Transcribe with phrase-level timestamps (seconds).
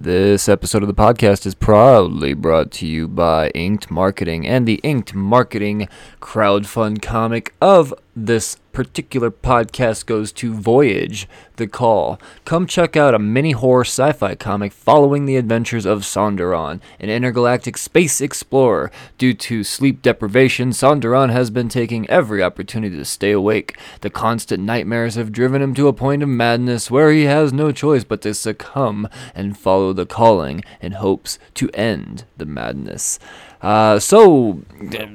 [0.00, 4.78] This episode of the podcast is proudly brought to you by Inked Marketing and the
[4.84, 5.88] Inked Marketing
[6.20, 7.92] crowdfund comic of
[8.26, 12.20] this particular podcast goes to Voyage the Call.
[12.44, 17.10] Come check out a mini horror sci fi comic following the adventures of Sonderon, an
[17.10, 18.90] intergalactic space explorer.
[19.18, 23.76] Due to sleep deprivation, Sonderon has been taking every opportunity to stay awake.
[24.00, 27.72] The constant nightmares have driven him to a point of madness where he has no
[27.72, 33.18] choice but to succumb and follow the calling in hopes to end the madness.
[33.60, 34.62] Uh, so,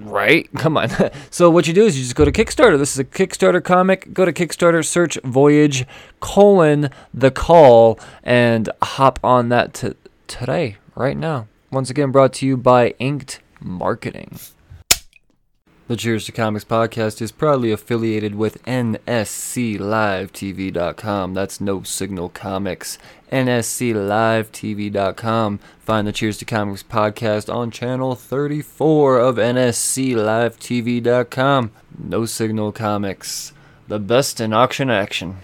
[0.02, 0.50] right?
[0.56, 0.90] Come on.
[1.30, 2.78] so, what you do is you just go to Kickstarter.
[2.78, 4.14] This is a Kickstarter comic.
[4.14, 5.86] Go to Kickstarter, search Voyage
[6.20, 9.94] colon the call, and hop on that t-
[10.28, 11.48] today, right now.
[11.72, 14.38] Once again, brought to you by Inked Marketing.
[15.94, 21.34] The Cheers to Comics podcast is proudly affiliated with NSCLiveTV.com.
[21.36, 22.98] That's No Signal Comics.
[23.32, 25.60] NSCLiveTV.com.
[25.82, 31.72] Find the Cheers to Comics podcast on channel 34 of NSCLiveTV.com.
[32.00, 33.54] No Signal Comics.
[33.88, 35.38] The best in auction action.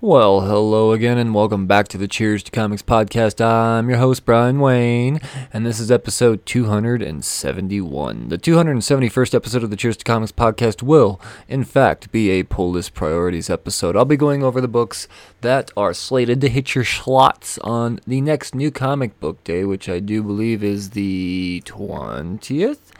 [0.00, 3.44] Well, hello again, and welcome back to the Cheers to Comics podcast.
[3.44, 5.20] I'm your host, Brian Wayne,
[5.52, 8.28] and this is episode 271.
[8.28, 12.70] The 271st episode of the Cheers to Comics podcast will, in fact, be a pull
[12.70, 13.96] list priorities episode.
[13.96, 15.08] I'll be going over the books
[15.40, 19.88] that are slated to hit your slots on the next new comic book day, which
[19.88, 22.92] I do believe is the 20th.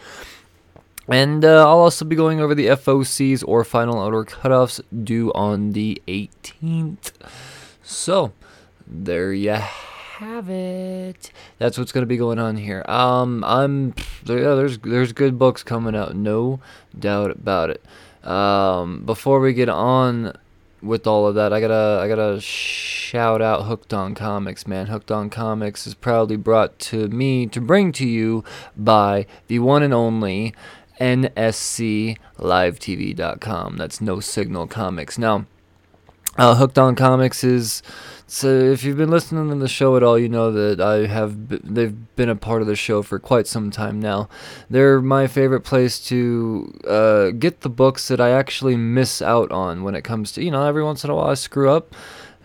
[1.08, 5.72] And uh, I'll also be going over the FOCs or final order cutoffs due on
[5.72, 7.12] the 18th.
[7.82, 8.32] So,
[8.86, 9.58] there you
[10.18, 11.30] have it.
[11.58, 12.84] That's what's going to be going on here.
[12.86, 13.94] Um, I'm
[14.26, 16.60] yeah, there's there's good books coming out, no
[16.98, 17.82] doubt about it.
[18.28, 20.36] Um, before we get on
[20.82, 24.86] with all of that, I gotta I gotta shout out Hooked on Comics, man.
[24.86, 28.44] Hooked on Comics is proudly brought to me to bring to you
[28.76, 30.54] by the one and only
[31.00, 33.76] nsclivetv.com.
[33.76, 35.18] That's No Signal Comics.
[35.18, 35.46] Now,
[36.36, 37.82] uh, Hooked on Comics is
[38.30, 41.48] so if you've been listening to the show at all, you know that I have
[41.48, 44.28] b- they've been a part of the show for quite some time now.
[44.68, 49.82] They're my favorite place to uh, get the books that I actually miss out on
[49.82, 51.94] when it comes to you know every once in a while I screw up.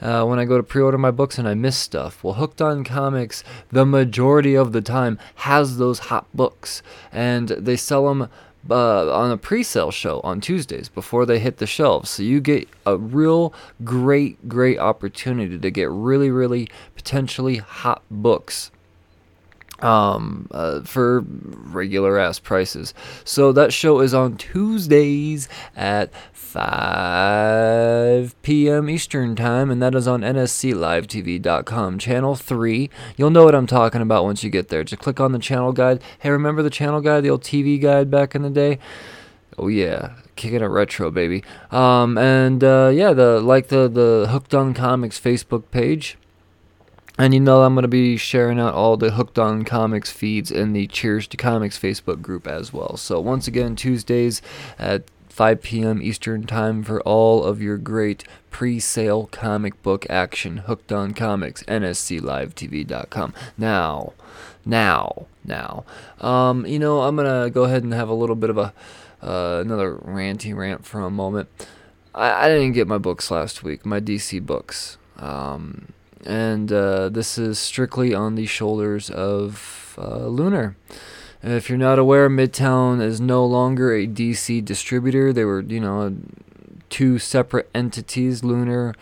[0.01, 2.23] Uh, when I go to pre-order my books and I miss stuff.
[2.23, 6.81] Well, Hooked on Comics, the majority of the time, has those hot books,
[7.11, 8.29] and they sell them
[8.69, 12.09] uh, on a pre-sale show on Tuesdays before they hit the shelves.
[12.09, 13.53] So you get a real
[13.83, 18.71] great, great opportunity to get really, really potentially hot books
[19.83, 22.93] um, uh, for regular ass prices.
[23.23, 28.89] So that show is on Tuesdays at 5 p.m.
[28.89, 32.89] Eastern Time, and that is on NSCLiveTV.com, Channel 3.
[33.17, 34.83] You'll know what I'm talking about once you get there.
[34.83, 36.01] Just click on the channel guide.
[36.19, 38.79] Hey, remember the channel guide, the old TV guide back in the day?
[39.57, 41.43] Oh yeah, kicking it retro, baby.
[41.69, 46.17] Um, and uh, yeah, the like the the Hooked on Comics Facebook page.
[47.17, 50.49] And you know I'm going to be sharing out all the Hooked on Comics feeds
[50.49, 52.97] in the Cheers to Comics Facebook group as well.
[52.97, 54.41] So once again, Tuesdays
[54.79, 56.01] at 5 p.m.
[56.01, 60.57] Eastern Time for all of your great pre-sale comic book action.
[60.57, 63.33] Hooked on Comics, NSCLiveTV.com.
[63.57, 64.13] Now,
[64.65, 65.85] now, now.
[66.19, 68.73] Um, you know, I'm gonna go ahead and have a little bit of a
[69.21, 71.49] uh, another ranty rant for a moment.
[72.13, 74.97] I, I didn't get my books last week, my DC books.
[75.17, 75.93] Um,
[76.25, 80.75] and uh, this is strictly on the shoulders of uh, Lunar.
[81.41, 85.33] If you're not aware, Midtown is no longer a DC distributor.
[85.33, 86.15] They were, you know,
[86.89, 88.43] two separate entities.
[88.43, 88.93] Lunar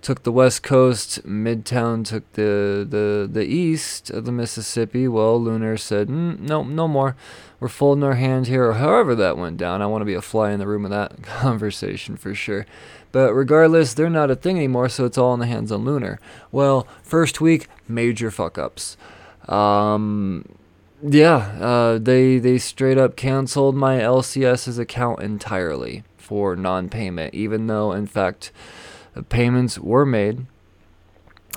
[0.00, 5.08] took the West Coast, Midtown took the the the east of the Mississippi.
[5.08, 7.16] Well, Lunar said, mm, "No, no more.
[7.60, 9.82] We're folding our hand here." Or however that went down.
[9.82, 12.66] I want to be a fly in the room of that conversation for sure.
[13.10, 16.20] But regardless, they're not a thing anymore, so it's all in the hands of Lunar.
[16.52, 18.96] Well, first week, major fuck ups.
[19.48, 20.44] Um,
[21.02, 27.92] yeah, uh, they they straight up canceled my LCS's account entirely for non-payment, even though
[27.92, 28.52] in fact
[29.22, 30.46] payments were made.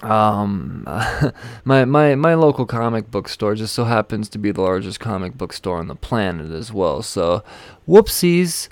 [0.03, 0.83] Um,
[1.65, 5.37] my my my local comic book store just so happens to be the largest comic
[5.37, 7.01] book store on the planet as well.
[7.01, 7.43] So,
[7.87, 8.69] whoopsies.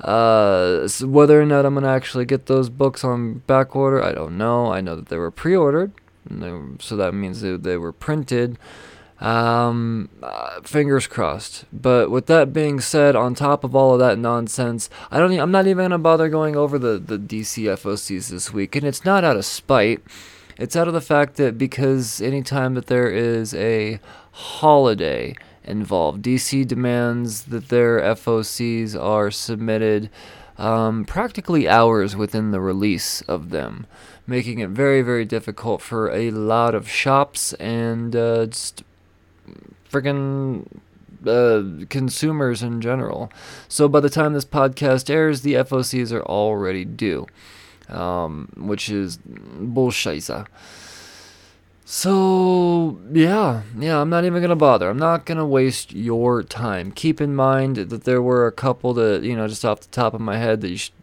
[0.00, 4.38] Uh, whether or not I'm gonna actually get those books on back order, I don't
[4.38, 4.72] know.
[4.72, 5.92] I know that they were pre-ordered.
[6.78, 8.58] so that means they, they were printed.
[9.20, 11.66] Um, uh, fingers crossed.
[11.72, 15.38] But with that being said, on top of all of that nonsense, I don't.
[15.38, 19.04] I'm not even gonna bother going over the the DC FOCs this week, and it's
[19.04, 20.02] not out of spite.
[20.56, 24.00] It's out of the fact that because anytime that there is a
[24.32, 25.34] holiday
[25.64, 30.10] involved, DC demands that their FOCs are submitted
[30.58, 33.86] um, practically hours within the release of them,
[34.26, 38.84] making it very, very difficult for a lot of shops and uh, just
[39.90, 40.66] freaking
[41.26, 43.30] uh, consumers in general.
[43.68, 47.26] So by the time this podcast airs, the FOCs are already due,
[47.88, 50.30] um, which is bullshit.
[51.84, 54.88] So yeah, yeah, I'm not even gonna bother.
[54.88, 56.92] I'm not gonna waste your time.
[56.92, 60.14] Keep in mind that there were a couple that you know, just off the top
[60.14, 60.94] of my head, that you should.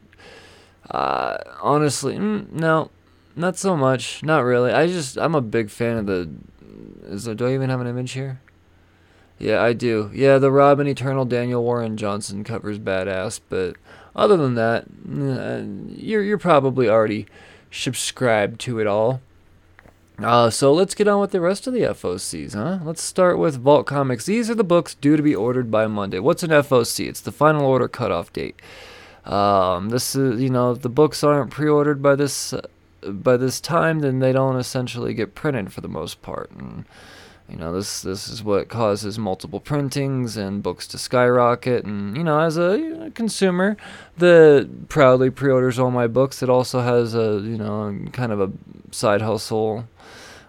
[0.90, 2.90] Uh, honestly, mm, no,
[3.36, 4.24] not so much.
[4.24, 4.72] Not really.
[4.72, 6.30] I just I'm a big fan of the.
[7.04, 8.40] Is there, do I even have an image here?
[9.40, 10.10] Yeah, I do.
[10.14, 13.76] Yeah, the Robin Eternal Daniel Warren Johnson covers badass, but
[14.16, 15.64] other than that, uh,
[15.96, 17.28] you're you're probably already
[17.72, 19.22] subscribed to it all.
[20.18, 22.80] Uh, so let's get on with the rest of the FOCs, huh?
[22.84, 24.26] Let's start with Vault Comics.
[24.26, 26.18] These are the books due to be ordered by Monday.
[26.18, 27.08] What's an FOC?
[27.08, 28.60] It's the final order cutoff date.
[29.26, 32.62] Um, this is, you know, if the books aren't pre-ordered by this uh,
[33.04, 36.50] by this time, then they don't essentially get printed for the most part.
[36.52, 36.86] And,
[37.50, 41.86] you know, this this is what causes multiple printings and books to skyrocket.
[41.86, 43.78] And you know, as a consumer
[44.18, 48.52] that proudly pre-orders all my books, it also has a you know kind of a
[48.92, 49.88] side hustle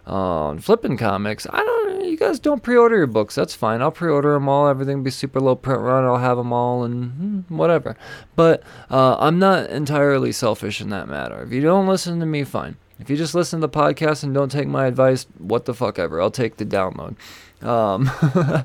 [0.07, 1.47] on flipping comics.
[1.51, 1.79] I don't.
[2.05, 3.35] You guys don't pre-order your books.
[3.35, 3.83] That's fine.
[3.83, 4.67] I'll pre-order them all.
[4.67, 6.05] Everything be super low print run.
[6.05, 7.97] I'll have them all and hmm, whatever.
[8.35, 11.43] But uh, I'm not entirely selfish in that matter.
[11.43, 12.77] If you don't listen to me, fine.
[12.99, 15.99] If you just listen to the podcast and don't take my advice, what the fuck
[15.99, 16.21] ever.
[16.21, 17.17] I'll take the download.
[17.63, 18.11] Um,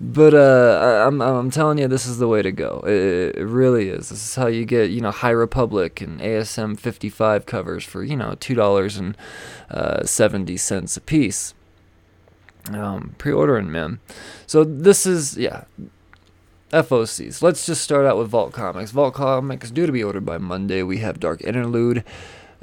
[0.00, 2.82] but uh, I'm I'm telling you, this is the way to go.
[2.86, 4.08] It, it, really is.
[4.08, 8.16] This is how you get you know High Republic and ASM 55 covers for you
[8.16, 9.16] know two dollars and
[9.70, 11.54] uh, seventy a piece.
[12.72, 13.98] Um, pre-ordering, man.
[14.46, 15.64] So this is yeah.
[16.70, 17.40] FOCs.
[17.40, 18.90] Let's just start out with Vault Comics.
[18.90, 20.82] Vault Comics due to be ordered by Monday.
[20.82, 22.04] We have Dark Interlude.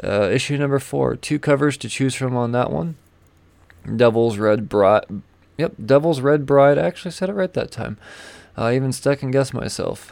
[0.03, 2.95] Uh, issue number four, two covers to choose from on that one.
[3.95, 5.06] Devil's Red Bride.
[5.57, 6.77] Yep, Devil's Red Bride.
[6.77, 7.97] I actually said it right that time.
[8.57, 10.12] I even stuck second guessed myself.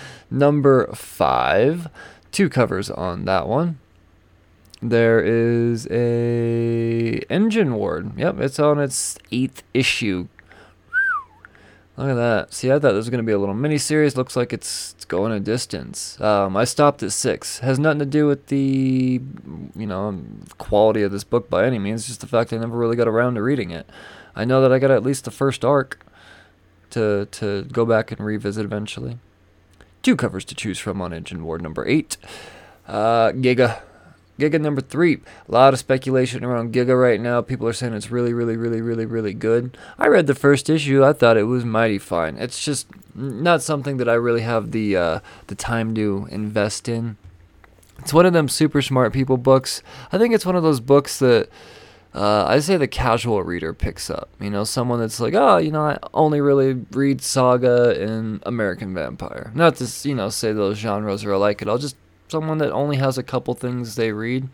[0.30, 1.88] number five,
[2.32, 3.78] two covers on that one.
[4.82, 8.18] There is a Engine Ward.
[8.18, 10.28] Yep, it's on its eighth issue.
[12.00, 12.54] Look at that.
[12.54, 14.16] See, I thought this was going to be a little mini series.
[14.16, 16.18] Looks like it's, it's going a distance.
[16.18, 17.58] Um, I stopped at six.
[17.58, 19.20] Has nothing to do with the,
[19.76, 20.18] you know,
[20.56, 22.06] quality of this book by any means.
[22.06, 23.86] Just the fact I never really got around to reading it.
[24.34, 26.02] I know that I got at least the first arc
[26.88, 29.18] to to go back and revisit eventually.
[30.02, 32.16] Two covers to choose from on Engine Ward number eight.
[32.88, 33.82] Uh, Giga
[34.40, 35.20] Giga number three.
[35.48, 37.42] A lot of speculation around Giga right now.
[37.42, 39.76] People are saying it's really, really, really, really, really good.
[39.98, 41.04] I read the first issue.
[41.04, 42.36] I thought it was mighty fine.
[42.38, 47.16] It's just not something that I really have the uh, the time to invest in.
[47.98, 49.82] It's one of them super smart people books.
[50.10, 51.48] I think it's one of those books that.
[52.12, 54.30] Uh, I say the casual reader picks up.
[54.40, 58.92] You know, someone that's like, oh, you know, I only really read Saga and American
[58.92, 59.52] Vampire.
[59.54, 61.78] Not to, you know, say those genres are alike at all.
[61.78, 61.94] Just
[62.30, 64.48] someone that only has a couple things they read,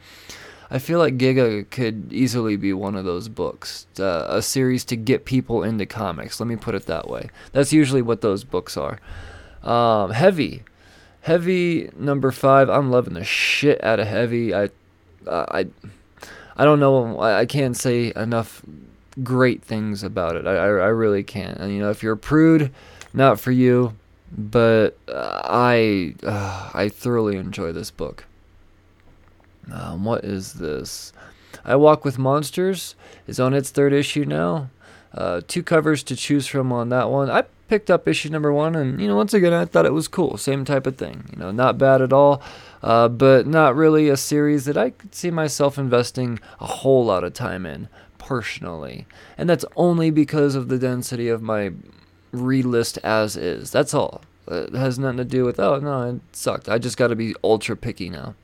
[0.71, 4.97] I feel like Giga could easily be one of those books, uh, a series to
[4.97, 6.41] get people into comics.
[6.41, 7.31] Let me put it that way.
[7.53, 8.99] That's usually what those books are.
[9.63, 10.65] Um, heavy,
[11.23, 12.69] heavy number five.
[12.69, 14.55] I'm loving the shit out of heavy.
[14.55, 14.71] I,
[15.27, 15.67] uh, I,
[16.57, 17.19] I don't know.
[17.19, 18.63] I, I can't say enough
[19.23, 20.47] great things about it.
[20.47, 21.59] I, I, I really can't.
[21.59, 22.73] And you know, if you're a prude,
[23.13, 23.95] not for you
[24.37, 28.27] but uh, I uh, I thoroughly enjoy this book.
[29.73, 31.13] Um, what is this?
[31.65, 32.95] I Walk with Monsters
[33.27, 34.71] is on its third issue now.
[35.13, 37.31] Uh, two covers to choose from on that one.
[37.31, 40.09] I picked up issue number one, and you know, once again, I thought it was
[40.09, 40.37] cool.
[40.37, 41.25] Same type of thing.
[41.33, 42.43] You know, not bad at all,
[42.83, 47.25] uh, but not really a series that I could see myself investing a whole lot
[47.25, 47.89] of time in
[48.19, 49.07] personally.
[49.39, 51.73] And that's only because of the density of my
[52.37, 53.71] relist as is.
[53.71, 54.23] That's all.
[54.49, 56.69] It has nothing to do with, oh, no, it sucked.
[56.69, 58.35] I just got to be ultra picky now.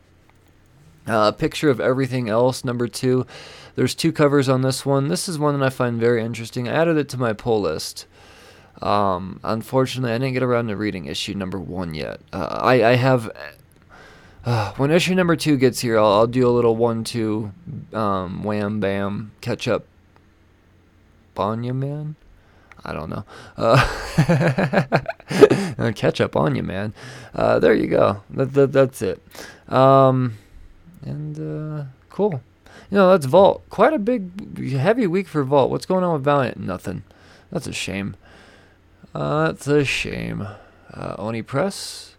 [1.06, 3.26] Uh, picture of everything else, number two.
[3.74, 5.08] There's two covers on this one.
[5.08, 6.68] This is one that I find very interesting.
[6.68, 8.06] I added it to my pull list.
[8.80, 12.20] Um, unfortunately, I didn't get around to reading issue number one yet.
[12.32, 13.30] Uh, I, I have
[14.44, 17.52] Uh, when issue number two gets here, I'll, I'll do a little one-two,
[17.92, 19.84] um, wham bam, catch up.
[21.38, 22.16] You, man.
[22.84, 23.24] I don't know.
[23.56, 23.76] Uh,
[25.94, 26.94] catch up on you, man.
[27.34, 28.22] Uh, there you go.
[28.30, 29.22] That, that, that's it.
[29.68, 30.38] Um,
[31.02, 32.40] and uh, cool.
[32.90, 33.62] You know, that's Vault.
[33.70, 35.70] Quite a big, heavy week for Vault.
[35.70, 36.58] What's going on with Valiant?
[36.58, 37.04] Nothing.
[37.50, 38.16] That's a shame.
[39.14, 40.46] Uh, that's a shame.
[40.92, 42.16] Uh, Oni Press.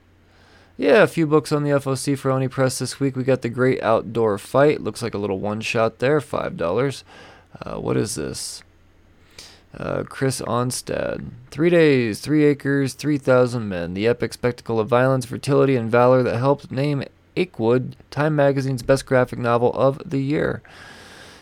[0.77, 3.15] Yeah, a few books on the FOC for Oni Press this week.
[3.15, 4.81] We got The Great Outdoor Fight.
[4.81, 6.19] Looks like a little one shot there.
[6.19, 7.03] $5.
[7.61, 8.63] Uh, what is this?
[9.75, 11.29] Uh, Chris Onstad.
[11.49, 13.95] Three days, three acres, 3,000 men.
[13.95, 17.03] The epic spectacle of violence, fertility, and valor that helped name
[17.35, 20.61] Achewood Time Magazine's best graphic novel of the year.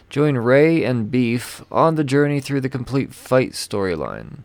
[0.10, 4.40] Join Ray and Beef on the journey through the complete fight storyline.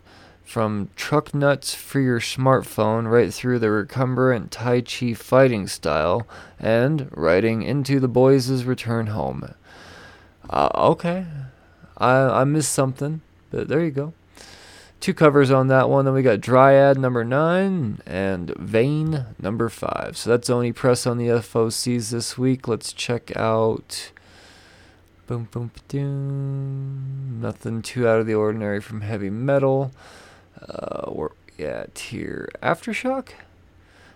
[0.44, 6.26] From truck nuts for your smartphone right through the recumbent Tai Chi fighting style
[6.60, 9.54] and riding into the boys' return home.
[10.48, 11.26] Uh, okay.
[11.98, 14.12] I, I missed something, but there you go.
[15.00, 16.04] Two covers on that one.
[16.04, 20.16] Then we got Dryad number nine and Vain number five.
[20.16, 22.66] So that's Oni Press on the FOCs this week.
[22.66, 24.10] Let's check out.
[25.26, 27.40] Boom, boom, boom.
[27.40, 29.92] Nothing too out of the ordinary from heavy metal.
[30.60, 32.48] Uh, we're at here.
[32.62, 33.30] Aftershock?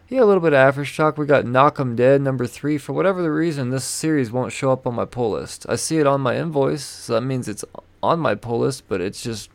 [0.08, 1.16] Yeah, a little bit of Aftershock.
[1.16, 2.78] We got Knock 'em Dead number three.
[2.78, 5.66] For whatever the reason, this series won't show up on my pull list.
[5.68, 7.64] I see it on my invoice, so that means it's
[8.02, 9.50] on my pull list, but it's just,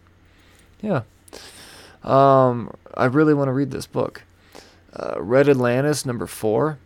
[0.82, 1.02] yeah.
[2.04, 4.24] Um, I really want to read this book.
[4.96, 6.78] Uh, Red Atlantis number four.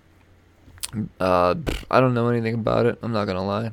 [1.20, 1.56] Uh,
[1.92, 2.98] I don't know anything about it.
[3.04, 3.72] I'm not gonna lie.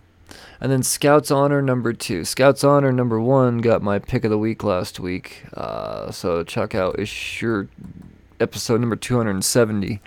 [0.61, 2.25] And then Scouts Honor number two.
[2.25, 5.45] Scouts Honor number one got my pick of the week last week.
[5.55, 7.69] Uh, so check out issue
[8.40, 10.00] episode number 270.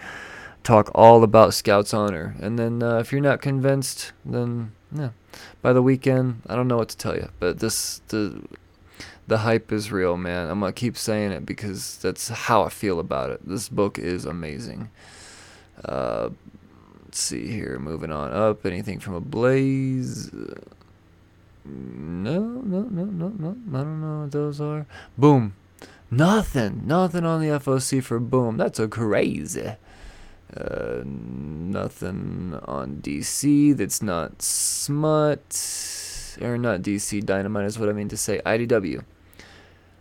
[0.63, 2.35] Talk all about Scouts Honor.
[2.39, 5.09] And then uh, if you're not convinced, then yeah.
[5.61, 7.29] By the weekend, I don't know what to tell you.
[7.39, 8.41] But this the
[9.27, 10.49] the hype is real, man.
[10.49, 13.47] I'm gonna keep saying it because that's how I feel about it.
[13.47, 14.89] This book is amazing.
[15.85, 16.29] Uh,
[17.05, 17.77] let's see here.
[17.79, 18.65] Moving on up.
[18.65, 20.31] Anything from Ablaze?
[21.65, 23.49] No, no, no, no, no.
[23.49, 24.87] I don't know what those are.
[25.17, 25.53] Boom.
[26.09, 26.83] Nothing.
[26.85, 28.57] Nothing on the FOC for Boom.
[28.57, 29.75] That's a crazy.
[30.55, 36.37] Uh, nothing on DC that's not smut.
[36.41, 38.41] Or not DC Dynamite is what I mean to say.
[38.45, 39.03] IDW.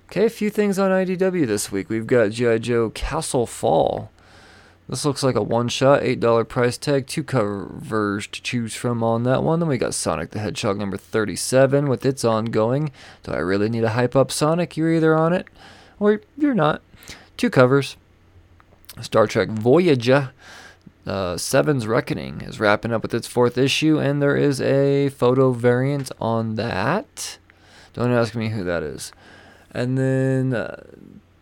[0.07, 1.91] Okay, a few things on IDW this week.
[1.91, 2.59] We've got G.I.
[2.59, 4.11] Joe Castle Fall.
[4.89, 9.25] This looks like a one shot, $8 price tag, two covers to choose from on
[9.25, 9.61] that one.
[9.61, 12.91] Then we got Sonic the Hedgehog number 37 with its ongoing.
[13.23, 14.79] Do I really need to hype up Sonic?
[14.79, 15.47] You're either on it
[16.01, 16.81] or you're not.
[17.37, 17.99] Two covers.
[19.03, 20.31] Star Trek Voyager.
[21.09, 25.53] Uh, Seven's Reckoning is wrapping up with its fourth issue, and there is a photo
[25.53, 27.39] variant on that.
[27.95, 29.11] Don't ask me who that is.
[29.71, 30.83] And then uh,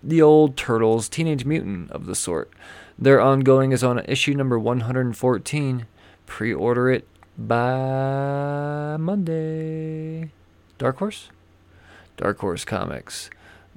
[0.04, 2.52] the old Turtles, Teenage Mutant of the sort.
[2.96, 5.86] Their ongoing is on issue number 114.
[6.26, 10.30] Pre order it by Monday.
[10.78, 11.28] Dark Horse?
[12.16, 13.30] Dark Horse Comics.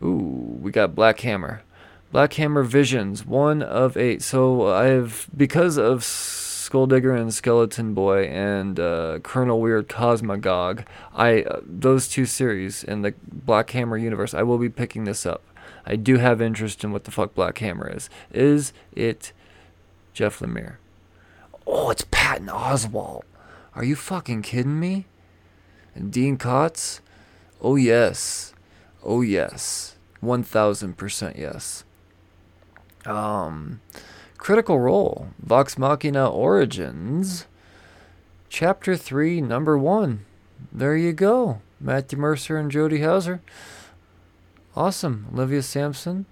[0.04, 1.64] Ooh, we got Black Hammer.
[2.12, 4.24] Black Hammer Visions, one of eight.
[4.24, 11.60] So I've, because of Skulldigger and Skeleton Boy and uh, Colonel Weird Cosmagog, I uh,
[11.64, 15.44] those two series in the Black Hammer universe, I will be picking this up.
[15.86, 18.10] I do have interest in what the fuck Black Hammer is.
[18.32, 19.32] Is it
[20.14, 20.78] Jeff Lemire?
[21.66, 23.24] Oh, it's Patton Oswalt.
[23.76, 25.06] Are you fucking kidding me?
[25.94, 27.02] And Dean Kotz?
[27.62, 28.54] Oh, yes.
[29.04, 29.96] Oh, yes.
[30.24, 31.84] 1000% yes.
[33.06, 33.82] Um,
[34.38, 37.46] Critical Role, Vox Machina Origins,
[38.50, 40.26] Chapter 3, Number 1.
[40.72, 41.62] There you go.
[41.80, 43.42] Matthew Mercer and Jody Houser.
[44.76, 45.28] Awesome.
[45.34, 46.26] Olivia Samson.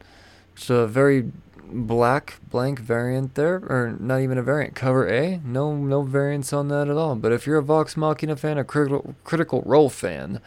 [0.56, 1.32] It's a very
[1.70, 4.76] black blank variant there, or not even a variant.
[4.76, 7.16] Cover A, no no variants on that at all.
[7.16, 10.40] But if you're a Vox Machina fan, a critical critical role fan,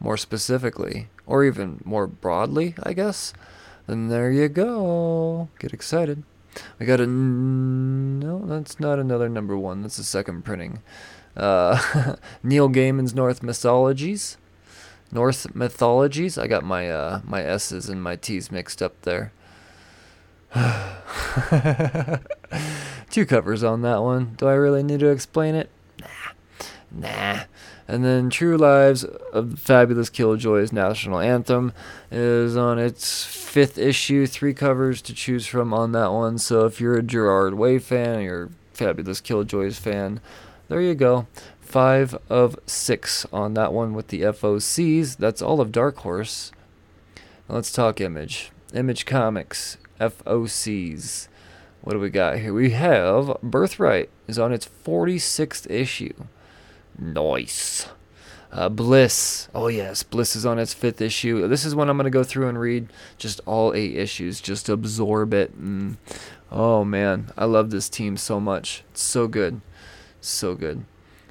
[0.00, 3.32] more specifically, or even more broadly, I guess,
[3.86, 5.48] then there you go.
[5.58, 6.22] Get excited.
[6.80, 8.44] I got a no.
[8.46, 9.82] That's not another number one.
[9.82, 10.80] That's the second printing.
[11.36, 14.36] Uh, Neil Gaiman's Norse Mythologies.
[15.10, 16.38] Norse Mythologies.
[16.38, 19.32] I got my uh, my S's and my T's mixed up there.
[23.10, 24.34] Two covers on that one.
[24.36, 25.70] Do I really need to explain it?
[26.00, 26.06] Nah.
[26.90, 27.40] Nah.
[27.86, 31.72] And then True Lives of Fabulous Killjoys National Anthem
[32.10, 34.26] is on its fifth issue.
[34.26, 36.38] Three covers to choose from on that one.
[36.38, 40.20] So if you're a Gerard Way fan, you're Fabulous Killjoys fan.
[40.68, 41.26] There you go.
[41.60, 45.16] Five of six on that one with the FOCs.
[45.16, 46.52] That's all of Dark Horse.
[47.48, 48.50] Let's talk Image.
[48.72, 51.28] Image Comics, FOCs.
[51.82, 52.54] What do we got here?
[52.54, 56.14] We have Birthright is on its 46th issue.
[56.98, 57.88] Nice.
[58.52, 59.48] Uh, Bliss.
[59.54, 60.02] Oh, yes.
[60.02, 61.48] Bliss is on its fifth issue.
[61.48, 64.68] This is one I'm going to go through and read just all eight issues, just
[64.68, 65.52] absorb it.
[65.54, 65.96] And,
[66.52, 67.32] oh, man.
[67.36, 68.84] I love this team so much.
[68.92, 69.60] It's so good.
[70.20, 70.84] So good.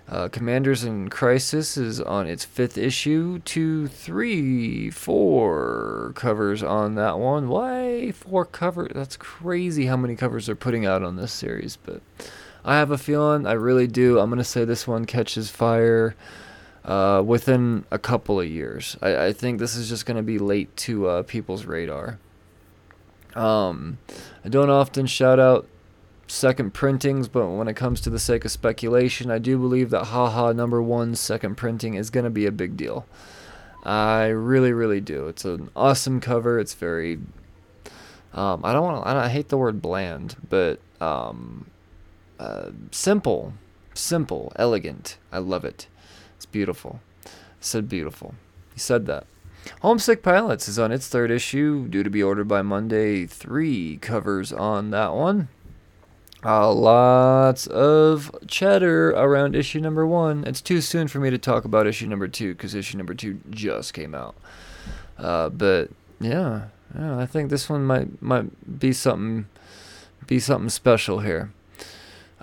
[0.08, 3.39] Uh, Commanders in Crisis is on its fifth issue.
[3.39, 7.48] Two, three, four covers on that one.
[7.48, 8.91] Why four covers?
[8.93, 11.77] That's crazy how many covers they're putting out on this series.
[11.77, 12.01] But
[12.65, 14.20] I have a feeling, I really do.
[14.20, 16.15] I'm going to say this one catches fire
[16.86, 18.98] uh, within a couple of years.
[19.01, 22.20] I, I think this is just going to be late to uh, people's radar.
[23.36, 23.98] Um,
[24.46, 25.67] I don't often shout out
[26.27, 30.05] second printings, but when it comes to the sake of speculation, I do believe that
[30.05, 33.05] Haha number one second printing is going to be a big deal.
[33.84, 35.27] I really, really do.
[35.27, 36.60] It's an awesome cover.
[36.60, 37.20] It's very.
[38.34, 39.10] Um, I don't want to.
[39.10, 41.65] I hate the word bland, but um,
[42.40, 43.54] uh, simple,
[43.94, 45.18] simple, elegant.
[45.32, 45.88] I love it.
[46.36, 47.00] It's beautiful.
[47.25, 48.36] I said beautiful.
[48.74, 49.25] He said that.
[49.82, 53.25] Homesick Pilots is on its third issue, due to be ordered by Monday.
[53.25, 55.48] Three covers on that one.
[56.46, 60.44] Uh, lots of chatter around issue number one.
[60.46, 63.40] It's too soon for me to talk about issue number two because issue number two
[63.50, 64.36] just came out.
[65.18, 66.66] Uh, but yeah,
[66.98, 69.48] yeah, I think this one might might be something
[70.28, 71.54] be something special here,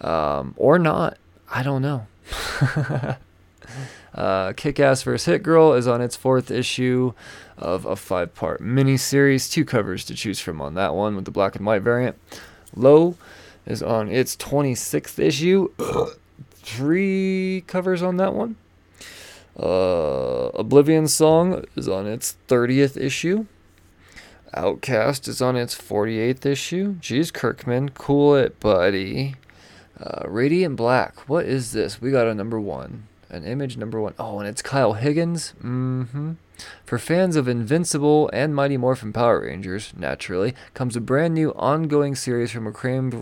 [0.00, 1.18] um, or not.
[1.50, 2.06] I don't know.
[4.14, 5.24] uh, Kick Ass vs.
[5.24, 7.12] Hit Girl is on its fourth issue
[7.58, 9.50] of a five part miniseries.
[9.50, 12.16] Two covers to choose from on that one with the black and white variant.
[12.74, 13.16] Low
[13.66, 15.68] is on its 26th issue.
[16.50, 18.56] Three covers on that one.
[19.58, 23.46] Uh, Oblivion Song is on its 30th issue.
[24.54, 26.94] Outcast is on its 48th issue.
[26.94, 29.36] Jeez, Kirkman, cool it, buddy.
[30.02, 32.00] Uh, Radiant Black, what is this?
[32.00, 33.06] We got a number one.
[33.30, 34.14] An image number one.
[34.18, 35.54] Oh, and it's Kyle Higgins.
[35.62, 36.32] Mm hmm.
[36.84, 42.14] For fans of Invincible and Mighty Morphin Power Rangers, naturally, comes a brand new ongoing
[42.14, 43.14] series from acclaimed.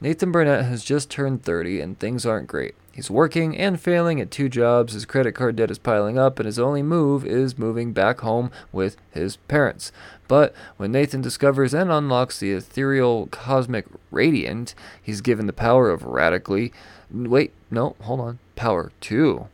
[0.00, 2.74] Nathan Burnett has just turned 30 and things aren't great.
[2.92, 6.44] He's working and failing at two jobs, his credit card debt is piling up, and
[6.44, 9.92] his only move is moving back home with his parents.
[10.28, 16.04] But when Nathan discovers and unlocks the ethereal cosmic radiant, he's given the power of
[16.04, 16.72] radically.
[17.12, 18.38] Wait, no, hold on.
[18.56, 19.46] Power 2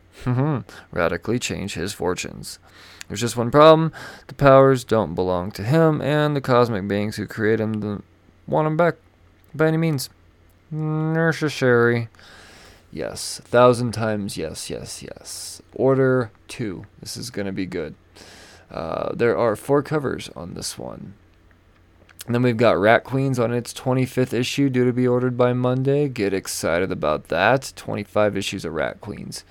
[0.91, 2.59] radically change his fortunes.
[3.07, 3.91] There's just one problem
[4.27, 8.03] the powers don't belong to him, and the cosmic beings who create him
[8.47, 8.95] want him back
[9.53, 10.09] by any means.
[10.71, 12.09] Necessary.
[12.91, 15.61] Yes, a thousand times yes, yes, yes.
[15.73, 16.85] Order two.
[16.99, 17.95] This is going to be good.
[18.69, 21.13] Uh, there are four covers on this one.
[22.29, 25.51] And then we've got Rat Queens on its 25th issue, due to be ordered by
[25.51, 26.07] Monday.
[26.07, 27.73] Get excited about that.
[27.75, 29.43] 25 issues of Rat Queens.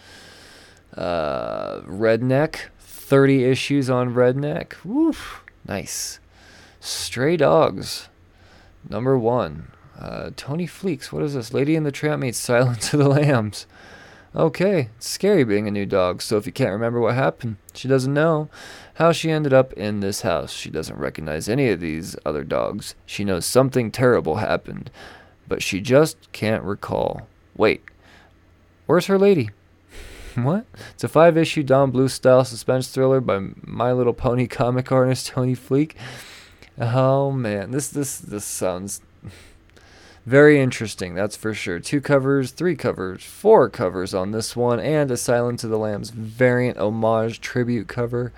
[0.96, 4.74] Uh, Redneck, 30 issues on Redneck.
[4.84, 6.20] Woof, nice.
[6.78, 8.10] Stray Dogs,
[8.88, 9.72] number one.
[9.98, 11.52] Uh, Tony Fleecs, what is this?
[11.52, 13.66] Lady and the Tramp meets Silence of the Lambs.
[14.36, 17.88] Okay, it's scary being a new dog, so if you can't remember what happened, she
[17.88, 18.48] doesn't know
[18.98, 20.50] how she ended up in this house.
[20.52, 22.96] She doesn't recognize any of these other dogs.
[23.06, 24.90] She knows something terrible happened,
[25.46, 27.28] but she just can't recall.
[27.56, 27.84] Wait,
[28.86, 29.50] where's her lady?
[30.34, 30.66] what?
[30.94, 35.28] It's a five issue Don Bluth style suspense thriller by My Little Pony comic artist
[35.28, 35.94] Tony Fleek.
[36.76, 39.00] Oh man, this this this sounds
[40.26, 41.78] very interesting, that's for sure.
[41.78, 46.10] Two covers, three covers, four covers on this one, and a Silence of the Lambs
[46.10, 48.32] variant homage tribute cover.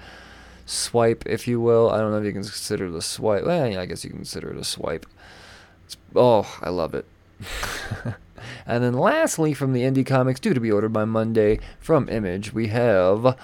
[0.71, 1.91] Swipe, if you will.
[1.91, 3.45] I don't know if you can consider the swipe.
[3.45, 5.07] Well, yeah, I guess you can consider it a swipe.
[5.87, 7.07] It's, oh, I love it.
[8.67, 12.53] And then lastly, from the indie comics, due to be ordered by Monday from Image,
[12.53, 13.37] we have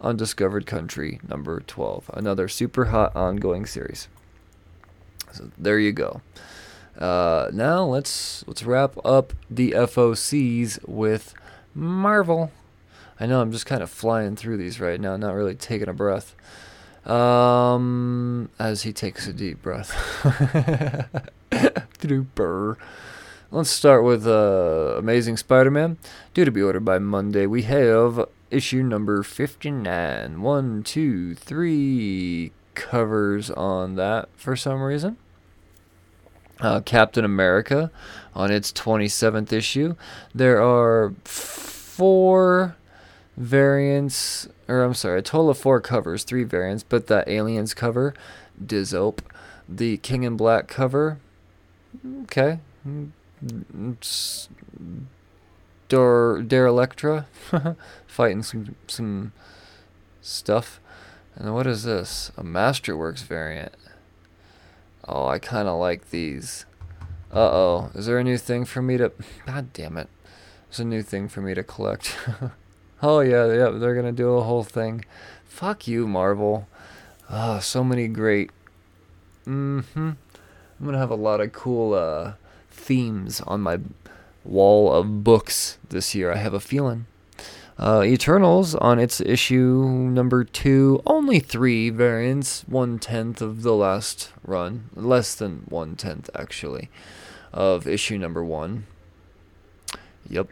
[0.00, 4.08] Undiscovered Country number 12, another super hot ongoing series.
[5.32, 6.22] So there you go.
[6.98, 11.34] Uh, now let's let's wrap up the FOCs with
[11.74, 12.50] Marvel.
[13.20, 15.92] I know I'm just kind of flying through these right now, not really taking a
[15.92, 16.34] breath.
[17.08, 19.94] Um, as he takes a deep breath.
[23.50, 25.96] Let's start with uh, Amazing Spider Man.
[26.34, 30.42] Due to be ordered by Monday, we have issue number 59.
[30.42, 35.16] One, two, three covers on that for some reason.
[36.60, 37.90] uh, Captain America
[38.34, 39.94] on its 27th issue.
[40.34, 42.76] There are four
[43.36, 48.14] variants, or I'm sorry, a total of four covers, three variants, but the Aliens cover,
[48.62, 49.20] Dizope,
[49.68, 51.18] the King in Black cover,
[52.24, 52.60] okay,
[55.88, 57.26] Dor Dare Elektra,
[58.06, 59.32] fighting some some
[60.20, 60.80] stuff.
[61.34, 62.32] And what is this?
[62.36, 63.72] A Masterworks variant.
[65.06, 66.66] Oh, I kind of like these.
[67.32, 67.90] Uh oh.
[67.94, 69.12] Is there a new thing for me to.
[69.46, 70.08] God damn it.
[70.68, 72.16] There's a new thing for me to collect.
[73.02, 75.04] oh, yeah, yeah, they're to do a whole thing.
[75.44, 76.68] Fuck you, Marvel.
[77.30, 78.50] Oh, so many great.
[79.46, 80.10] Mm hmm.
[80.80, 82.34] I'm to have a lot of cool uh,
[82.70, 83.80] themes on my
[84.44, 86.32] wall of books this year.
[86.32, 87.06] I have a feeling.
[87.78, 94.32] Uh, Eternals on its issue number two, only three variants, one tenth of the last
[94.44, 96.90] run, less than one tenth actually,
[97.52, 98.86] of issue number one.
[100.28, 100.48] Yep.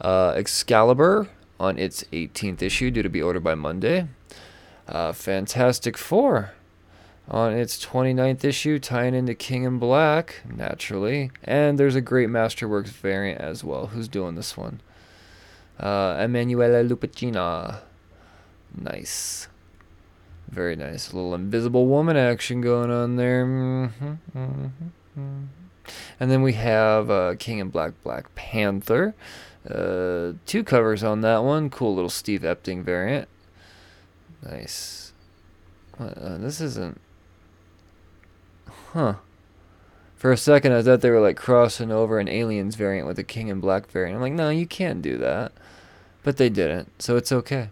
[0.00, 1.28] Uh, Excalibur
[1.60, 4.08] on its 18th issue, due to be ordered by Monday.
[4.86, 6.52] Uh, Fantastic Four
[7.30, 11.30] on its 29th issue, tying into King in Black, naturally.
[11.44, 13.88] And there's a great Masterworks variant as well.
[13.88, 14.80] Who's doing this one?
[15.78, 17.80] Uh, Emanuela Lupacchina.
[18.74, 19.48] Nice.
[20.48, 21.12] Very nice.
[21.12, 23.44] A little Invisible Woman action going on there.
[23.44, 24.64] Mm-hmm, mm-hmm,
[25.18, 25.44] mm-hmm.
[26.20, 29.14] And then we have uh, King in Black Black Panther.
[29.68, 31.68] Uh, two covers on that one.
[31.68, 33.28] Cool little Steve Epting variant.
[34.42, 35.12] Nice.
[35.98, 37.00] Uh, this isn't.
[38.92, 39.14] Huh.
[40.16, 43.24] For a second, I thought they were like crossing over an Aliens variant with a
[43.24, 44.16] King in Black variant.
[44.16, 45.52] I'm like, no, you can't do that.
[46.22, 47.70] But they didn't, so it's okay.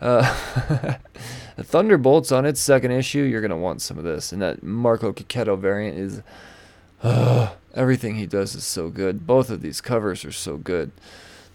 [0.00, 0.22] Uh,
[1.58, 4.32] Thunderbolts on its second issue, you're going to want some of this.
[4.32, 6.22] And that Marco Checchetto variant is.
[7.02, 9.26] Uh, everything he does is so good.
[9.26, 10.92] Both of these covers are so good.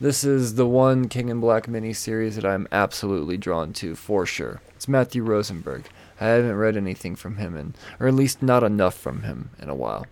[0.02, 4.62] This is the one King in Black miniseries that I'm absolutely drawn to for sure.
[4.76, 5.86] It's Matthew Rosenberg.
[6.22, 9.70] I haven't read anything from him, in, or at least not enough from him in
[9.70, 10.06] a while.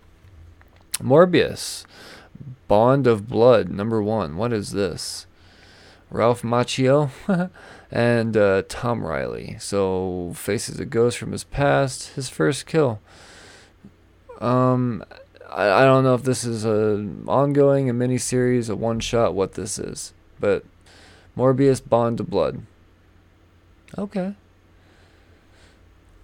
[1.00, 1.84] Morbius,
[2.66, 4.36] Bond of Blood, number one.
[4.36, 5.26] What is this?
[6.10, 7.10] Ralph Macchio
[7.90, 9.56] and uh, Tom Reilly.
[9.58, 12.14] So faces a ghost from his past.
[12.14, 13.00] His first kill.
[14.40, 15.04] Um,
[15.50, 19.34] I, I don't know if this is a ongoing, a mini series, a one shot,
[19.34, 20.64] what this is, but
[21.36, 22.62] Morbius Bond of Blood.
[23.96, 24.34] Okay.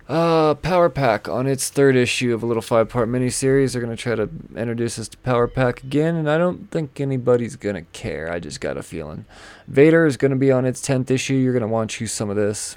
[0.07, 3.73] Uh, Power Pack on its third issue of a little five part miniseries.
[3.73, 7.01] They're going to try to introduce us to Power Pack again, and I don't think
[7.01, 8.31] anybody's going to care.
[8.31, 9.25] I just got a feeling.
[9.67, 11.35] Vader is going to be on its 10th issue.
[11.35, 12.77] You're going to want to choose some of this.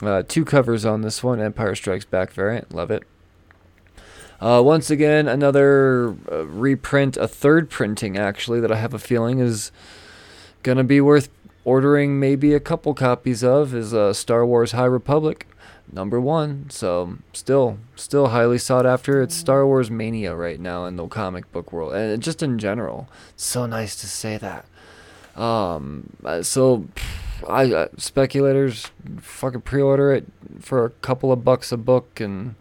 [0.00, 2.74] Uh, two covers on this one Empire Strikes Back variant.
[2.74, 3.02] Love it.
[4.44, 9.38] Uh, once again, another uh, reprint, a third printing actually, that I have a feeling
[9.38, 9.72] is
[10.62, 11.30] going to be worth
[11.64, 15.46] ordering maybe a couple copies of, is uh, Star Wars High Republic
[15.90, 16.68] number one.
[16.68, 19.22] So still, still highly sought after.
[19.22, 23.08] It's Star Wars mania right now in the comic book world, and just in general.
[23.36, 24.66] So nice to say that.
[25.40, 26.88] Um, uh, so
[27.48, 28.90] I uh, speculators
[29.22, 30.26] fucking pre-order it
[30.60, 32.56] for a couple of bucks a book, and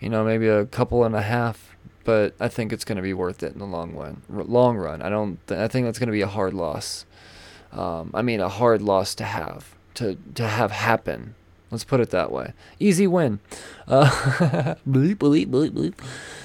[0.00, 1.70] you know maybe a couple and a half.
[2.04, 4.20] But I think it's going to be worth it in the long run.
[4.28, 5.38] Long run, I don't.
[5.46, 7.06] Th- I think that's going to be a hard loss.
[7.72, 11.34] Um, I mean, a hard loss to have to to have happen
[11.74, 12.52] Let's put it that way.
[12.78, 13.40] Easy win.
[13.88, 14.06] Uh,
[14.88, 15.94] bleep, bleep, bleep, bleep.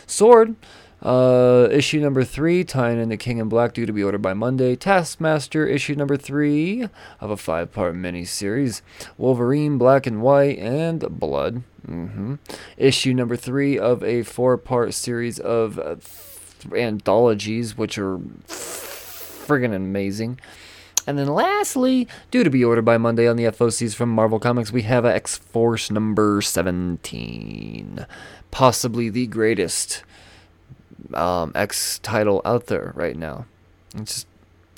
[0.07, 0.55] Sword.
[1.01, 4.33] Uh, issue number three, tying in the King in Black, due to be ordered by
[4.33, 4.75] Monday.
[4.75, 6.87] Taskmaster, issue number three
[7.21, 8.81] of a five part miniseries.
[9.17, 11.63] Wolverine, Black and White, and Blood.
[11.87, 12.35] Mm-hmm.
[12.77, 19.73] Issue number three of a four part series of uh, th- anthologies, which are friggin'
[19.73, 20.39] amazing.
[21.07, 24.71] And then lastly, due to be ordered by Monday on the FOCs from Marvel Comics,
[24.71, 28.05] we have X Force number 17.
[28.51, 30.03] Possibly the greatest
[31.13, 33.45] um, X title out there right now.
[33.95, 34.27] It's just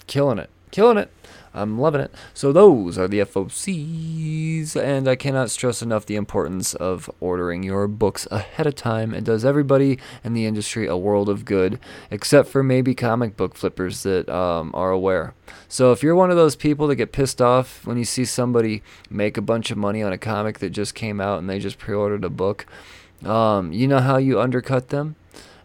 [0.08, 0.50] killing it.
[0.72, 1.12] Killing it.
[1.54, 2.14] I'm loving it.
[2.34, 7.90] So those are the FOCs, and I cannot stress enough the importance of ordering your
[7.90, 9.14] books ahead of time.
[9.14, 11.78] It does everybody in the industry a world of good,
[12.10, 15.34] except for maybe comic book flippers that um, are aware.
[15.68, 18.82] So if you're one of those people that get pissed off when you see somebody
[19.10, 21.78] make a bunch of money on a comic that just came out and they just
[21.78, 22.66] pre-ordered a book,
[23.26, 25.18] um, you know how you undercut them?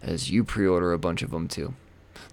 [0.03, 1.75] As you pre-order a bunch of them too.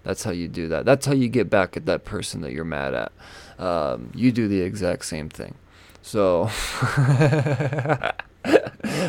[0.02, 0.84] That's how you do that.
[0.84, 3.12] That's how you get back at that person that you're mad at
[3.58, 5.54] um, you do the exact same thing.
[6.02, 6.50] So,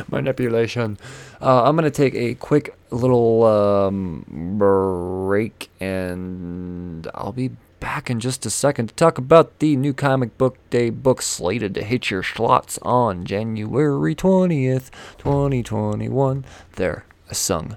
[0.10, 0.98] Manipulation.
[1.42, 8.22] Uh, I'm going to take a quick little um, break and I'll be back in
[8.22, 12.10] just a second to talk about the new comic book day book slated to hit
[12.10, 16.46] your slots on January 20th, 2021.
[16.78, 17.76] There, I sung.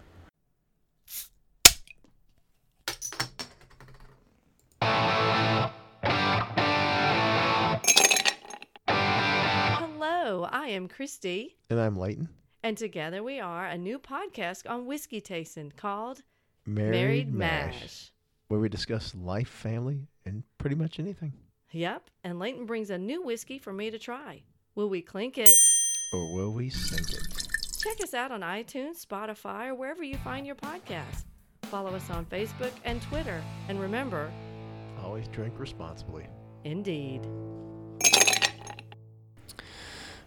[10.50, 12.28] I am Christy, And I'm Leighton.
[12.62, 16.22] and together we are a new podcast on whiskey tasting called
[16.66, 18.12] Married, Married Mash, Mash.
[18.48, 21.32] where we discuss life, family, and pretty much anything.
[21.72, 24.42] Yep, and Leighton brings a new whiskey for me to try.
[24.74, 25.50] Will we clink it?
[26.12, 27.22] Or will we sink it?
[27.80, 31.24] Check us out on iTunes, Spotify, or wherever you find your podcasts.
[31.64, 33.42] Follow us on Facebook and Twitter.
[33.68, 34.30] And remember,
[35.02, 36.26] Always drink responsibly.
[36.64, 37.26] indeed.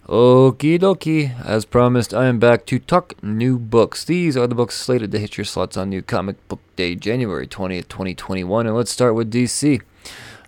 [0.07, 1.39] Okie dokie.
[1.45, 4.03] As promised, I am back to talk new books.
[4.03, 7.45] These are the books slated to hit your slots on New Comic Book Day, January
[7.45, 8.65] 20th, 2021.
[8.65, 9.81] And let's start with DC.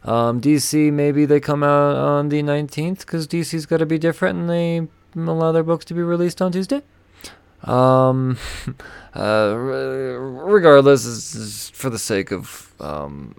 [0.04, 4.40] Um, DC, maybe they come out on the 19th because DC's got to be different
[4.40, 6.82] and they allow their books to be released on Tuesday.
[7.64, 8.40] Um,
[9.16, 13.36] uh, regardless, for the sake of um,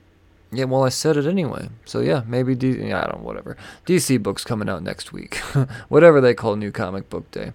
[0.56, 1.68] yeah, well, I said it anyway.
[1.84, 3.56] So yeah, maybe D- I don't whatever.
[3.86, 5.36] DC books coming out next week,
[5.88, 7.52] whatever they call New Comic Book Day.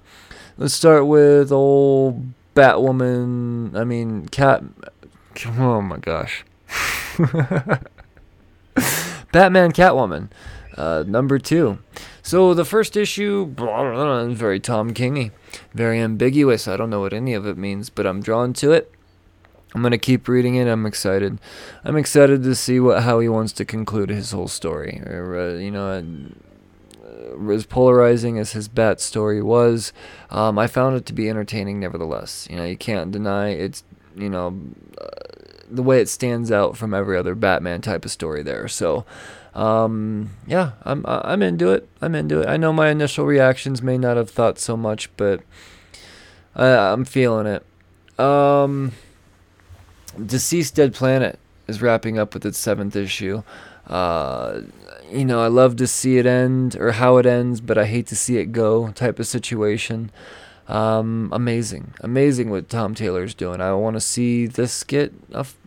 [0.58, 3.76] Let's start with old Batwoman.
[3.76, 4.64] I mean, Cat.
[5.58, 6.44] Oh my gosh.
[9.32, 10.30] Batman Catwoman,
[10.76, 11.80] uh, number two.
[12.22, 15.32] So the first issue, blah, blah, blah, very Tom Kingy,
[15.74, 16.68] very ambiguous.
[16.68, 18.94] I don't know what any of it means, but I'm drawn to it.
[19.74, 20.68] I'm gonna keep reading it.
[20.68, 21.40] I'm excited.
[21.84, 25.02] I'm excited to see what how he wants to conclude his whole story.
[25.06, 26.04] Uh, you know,
[27.06, 29.94] uh, as polarizing as his Bat story was,
[30.32, 31.80] um, I found it to be entertaining.
[31.80, 33.84] Nevertheless, you know, you can't deny it's
[34.16, 34.60] you know
[35.00, 35.08] uh,
[35.70, 38.68] the way it stands out from every other Batman type of story there.
[38.68, 39.06] So.
[39.56, 41.90] Um, yeah, I'm I'm into it.
[42.02, 42.48] I'm into it.
[42.48, 45.42] I know my initial reactions may not have thought so much, but
[46.56, 47.66] I, I'm feeling it.
[48.20, 48.92] Um,
[50.20, 53.44] DCeased Dead Planet is wrapping up with its seventh issue.
[53.88, 54.62] Uh,
[55.12, 58.08] you know, I love to see it end or how it ends, but I hate
[58.08, 60.12] to see it go type of situation.
[60.68, 63.60] Um, amazing, amazing what Tom Taylor's doing.
[63.60, 65.14] I want to see this get.
[65.34, 65.58] A f-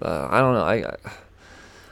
[0.00, 0.62] uh, I don't know.
[0.62, 0.96] I,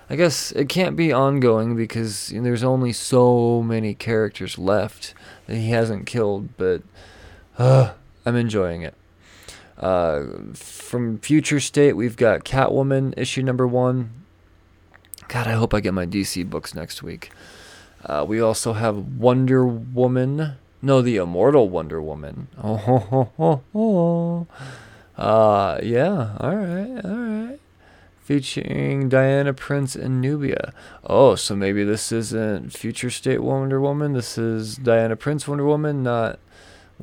[0.09, 5.13] I guess it can't be ongoing because you know, there's only so many characters left
[5.47, 6.57] that he hasn't killed.
[6.57, 6.83] But
[7.59, 7.93] uh,
[8.25, 8.95] I'm enjoying it.
[9.79, 14.11] Uh, from Future State, we've got Catwoman issue number one.
[15.29, 17.31] God, I hope I get my DC books next week.
[18.05, 20.57] Uh, we also have Wonder Woman.
[20.83, 22.49] No, the Immortal Wonder Woman.
[22.63, 24.47] Oh, ho, ho, ho, ho.
[25.17, 27.61] Uh, yeah, all right, all right.
[28.23, 30.73] Featuring Diana Prince and Nubia.
[31.05, 34.15] Oh, so maybe this isn't Future State Wonder Woman.
[34.15, 36.39] This is Diana Prince Wonder Woman, not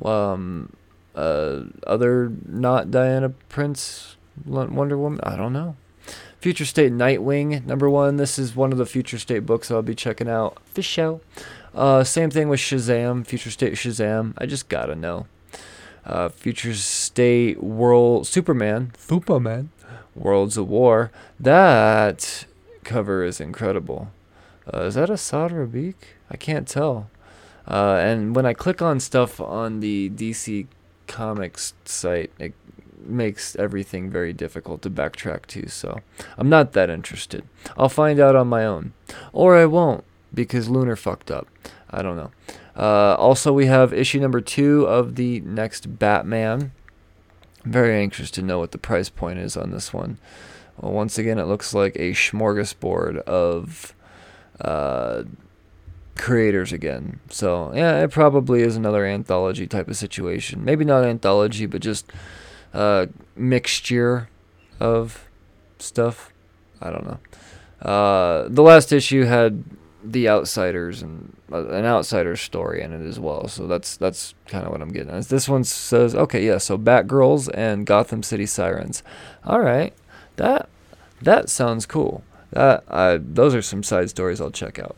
[0.04, 0.72] um,
[1.14, 5.20] uh, other not Diana Prince Wonder Woman.
[5.22, 5.76] I don't know.
[6.40, 8.16] Future State Nightwing number one.
[8.16, 11.20] This is one of the Future State books I'll be checking out for show.
[11.74, 14.34] Uh, same thing with Shazam, Future State Shazam.
[14.38, 15.26] I just gotta know.
[16.04, 19.70] Uh, Future State World Superman, Superman,
[20.16, 21.12] Worlds of War.
[21.38, 22.44] That
[22.82, 24.10] cover is incredible.
[24.72, 26.16] Uh, is that a Beak?
[26.30, 27.08] I can't tell.
[27.66, 30.66] Uh, and when I click on stuff on the DC
[31.12, 32.54] Comics site, it
[33.04, 35.68] makes everything very difficult to backtrack to.
[35.68, 36.00] So
[36.38, 37.44] I'm not that interested.
[37.76, 38.94] I'll find out on my own,
[39.32, 41.46] or I won't because Lunar fucked up.
[41.90, 42.30] I don't know.
[42.74, 46.72] Uh, also, we have issue number two of the next Batman.
[47.64, 50.16] I'm very anxious to know what the price point is on this one.
[50.80, 53.94] Well, once again, it looks like a smorgasbord of
[54.60, 55.24] uh,
[56.16, 57.20] creators again.
[57.30, 60.64] So, yeah, it probably is another anthology type of situation.
[60.64, 62.10] Maybe not anthology, but just
[62.74, 64.28] uh, mixture
[64.80, 65.28] of
[65.78, 66.32] stuff.
[66.80, 67.18] I don't know.
[67.88, 69.64] Uh, the last issue had
[70.04, 73.48] the outsiders and uh, an outsider story in it as well.
[73.48, 75.26] So that's that's kind of what I'm getting at.
[75.26, 79.02] This one says, okay, yeah, so Batgirls and Gotham City Sirens.
[79.44, 79.92] All right,
[80.36, 80.68] that
[81.20, 82.24] that sounds cool.
[82.50, 84.96] That I those are some side stories I'll check out.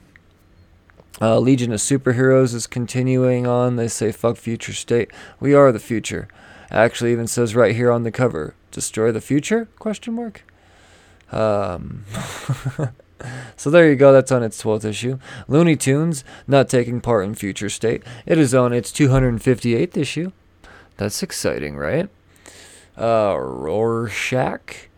[1.21, 3.77] Uh, Legion of Superheroes is continuing on.
[3.77, 5.11] They say, fuck future state.
[5.39, 6.29] We are the future.
[6.71, 9.69] Actually, even says right here on the cover, destroy the future?
[9.79, 10.43] Question mark.
[11.31, 12.05] Um,
[13.57, 14.13] so there you go.
[14.13, 15.19] That's on its 12th issue.
[15.47, 18.03] Looney Tunes, not taking part in Future State.
[18.27, 20.33] It is on its 258th issue.
[20.97, 22.09] That's exciting, right?
[22.97, 24.89] Uh, Rorschach,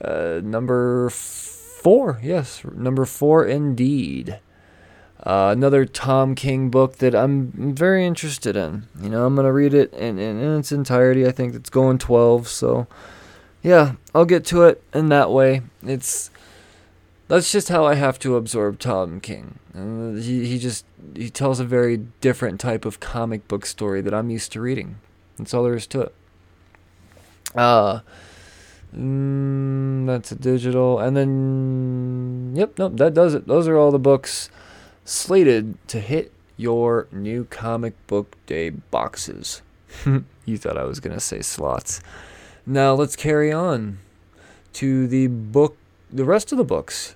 [0.00, 2.20] uh, number four.
[2.22, 4.40] Yes, number four indeed.
[5.24, 8.88] Uh, another Tom King book that I'm very interested in.
[9.00, 11.26] You know, I'm going to read it in, in, in, its entirety.
[11.26, 12.46] I think it's going 12.
[12.46, 12.86] So,
[13.62, 15.62] yeah, I'll get to it in that way.
[15.82, 16.30] It's.
[17.26, 19.58] That's just how I have to absorb Tom King.
[19.74, 20.84] Uh, he, he just
[21.16, 24.96] he tells a very different type of comic book story that I'm used to reading.
[25.38, 26.14] That's all there is to it.
[27.54, 28.00] Uh,
[28.94, 33.46] mm, that's a digital, and then yep, nope, that does it.
[33.46, 34.50] Those are all the books
[35.04, 39.62] slated to hit your new comic book day boxes.
[40.44, 42.00] you thought I was going to say slots.
[42.66, 43.98] Now let's carry on
[44.74, 45.76] to the book,
[46.10, 47.14] the rest of the books.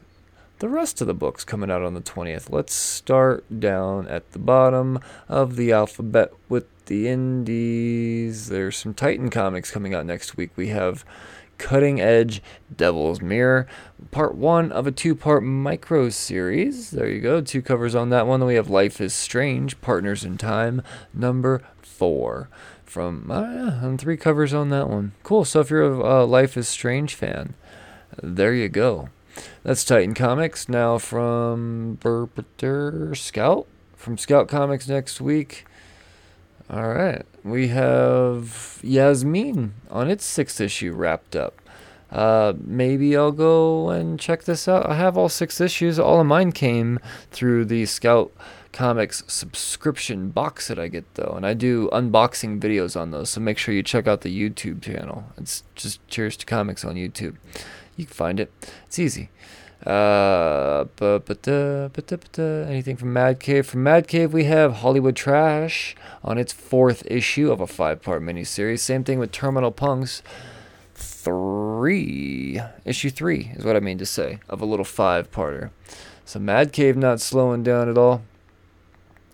[0.59, 2.51] The rest of the books coming out on the 20th.
[2.51, 4.98] Let's start down at the bottom
[5.29, 8.48] of the alphabet with the indies.
[8.48, 10.51] There's some Titan comics coming out next week.
[10.57, 11.05] We have
[11.59, 12.42] Cutting Edge
[12.75, 13.66] Devil's Mirror,
[14.11, 16.90] part one of a two part micro series.
[16.90, 18.40] There you go, two covers on that one.
[18.40, 22.49] Then we have Life is Strange, Partners in Time, number four.
[22.85, 25.12] From, uh, and three covers on that one.
[25.23, 25.44] Cool.
[25.44, 27.53] So if you're a uh, Life is Strange fan,
[28.23, 29.11] there you go.
[29.62, 30.68] That's Titan Comics.
[30.68, 33.66] Now from Burpeter Scout.
[33.94, 35.66] From Scout Comics next week.
[36.70, 37.24] All right.
[37.44, 41.62] We have Yasmeen on its sixth issue wrapped up.
[42.11, 44.88] Uh, maybe I'll go and check this out.
[44.88, 45.98] I have all six issues.
[45.98, 46.98] All of mine came
[47.31, 48.33] through the Scout
[48.72, 51.35] Comics subscription box that I get, though.
[51.37, 53.31] And I do unboxing videos on those.
[53.31, 55.24] So make sure you check out the YouTube channel.
[55.37, 57.37] It's just Cheers to Comics on YouTube.
[57.96, 58.52] You can find it,
[58.87, 59.31] it's easy.
[59.87, 63.67] Uh, but, but, but, anything from Mad Cave?
[63.67, 68.23] From Mad Cave, we have Hollywood Trash on its fourth issue of a five part
[68.23, 68.81] miniseries.
[68.81, 70.23] Same thing with Terminal Punks.
[70.95, 72.61] Three.
[72.85, 75.71] Issue three is what I mean to say of a little five parter.
[76.25, 78.23] So Mad Cave not slowing down at all.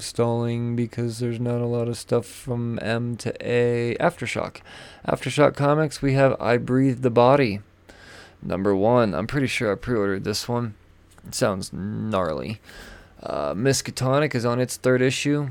[0.00, 3.96] stalling because there's not a lot of stuff from M to A.
[4.00, 4.58] Aftershock.
[5.06, 7.60] Aftershock Comics, we have I Breathed a Body.
[8.42, 9.14] Number one.
[9.14, 10.74] I'm pretty sure I pre ordered this one.
[11.26, 12.60] It sounds gnarly.
[13.22, 15.50] Uh, Miskatonic is on its third issue.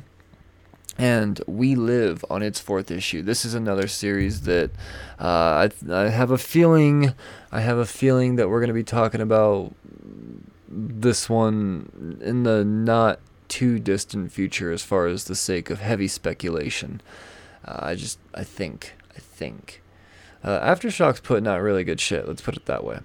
[0.98, 3.24] And We Live on its fourth issue.
[3.24, 4.70] This is another series that
[5.20, 7.14] uh, I, I have a feeling
[7.52, 9.74] I have a feeling that we're going to be talking about
[10.70, 13.20] this one in the not
[13.54, 17.00] too distant future as far as the sake of heavy speculation.
[17.64, 19.84] Uh, I just, I think, I think.
[20.44, 23.02] Uh, Aftershock's putting out really good shit, let's put it that way.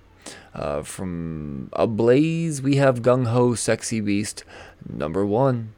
[0.54, 4.42] Uh, from Ablaze, we have Gung Ho Sexy Beast,
[4.88, 5.74] number one.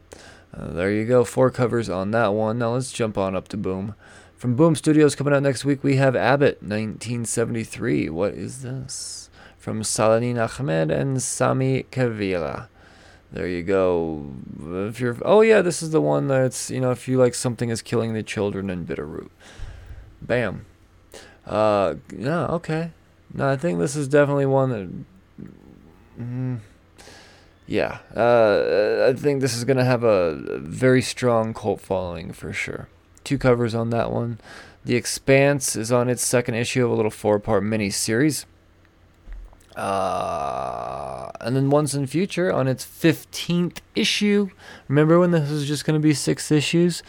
[0.56, 2.58] Uh, there you go, four covers on that one.
[2.58, 3.96] Now let's jump on up to Boom.
[4.36, 8.08] From Boom Studios coming out next week, we have Abbott, 1973.
[8.08, 9.30] What is this?
[9.58, 12.68] From Saladin Ahmed and Sami Kivelä.
[13.32, 14.26] There you go.
[14.88, 17.70] If you're, oh yeah, this is the one that's you know if you like something
[17.70, 19.30] is killing the children in Bitterroot.
[20.20, 20.66] Bam.
[21.46, 22.90] Uh, yeah, okay.
[23.32, 26.20] No, I think this is definitely one that.
[26.20, 26.60] Mm,
[27.66, 32.88] yeah, uh, I think this is gonna have a very strong cult following for sure.
[33.22, 34.40] Two covers on that one.
[34.84, 38.44] The Expanse is on its second issue of a little four-part mini series.
[39.76, 44.50] Uh, and then Once & Future on its 15th issue.
[44.88, 47.02] Remember when this was just going to be six issues?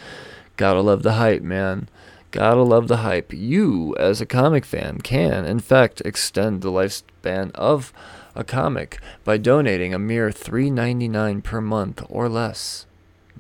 [0.58, 1.90] Gotta love the hype, man.
[2.30, 3.34] Gotta love the hype.
[3.34, 7.92] You, as a comic fan, can, in fact, extend the lifespan of
[8.36, 12.86] a comic by donating a mere $3.99 per month or less.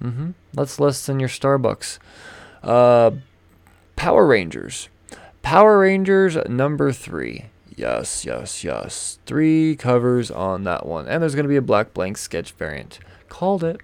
[0.02, 0.32] Mm-hmm.
[0.54, 2.00] That's less than your Starbucks.
[2.64, 3.12] Uh,
[3.96, 4.90] Power Rangers.
[5.42, 7.46] Power Rangers number three.
[7.76, 9.20] Yes, yes, yes.
[9.26, 11.08] Three covers on that one.
[11.08, 13.00] And there's going to be a black blank sketch variant.
[13.30, 13.80] Called it.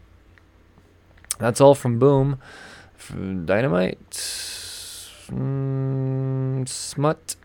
[1.40, 2.40] That's all from Boom.
[2.96, 4.12] From Dynamite.
[5.32, 7.36] Mm, Smut.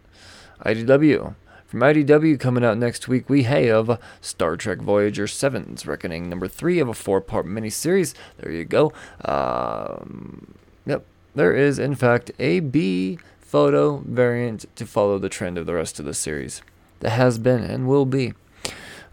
[0.64, 1.34] IDW.
[1.66, 6.80] From IDW coming out next week, we have Star Trek Voyager 7's Reckoning, number three
[6.80, 8.12] of a four part miniseries.
[8.36, 8.92] There you go.
[9.24, 10.54] Um,
[10.84, 11.06] yep.
[11.34, 13.18] There is, in fact, a B
[13.52, 16.62] photo variant to follow the trend of the rest of the series.
[17.00, 18.32] That has been and will be.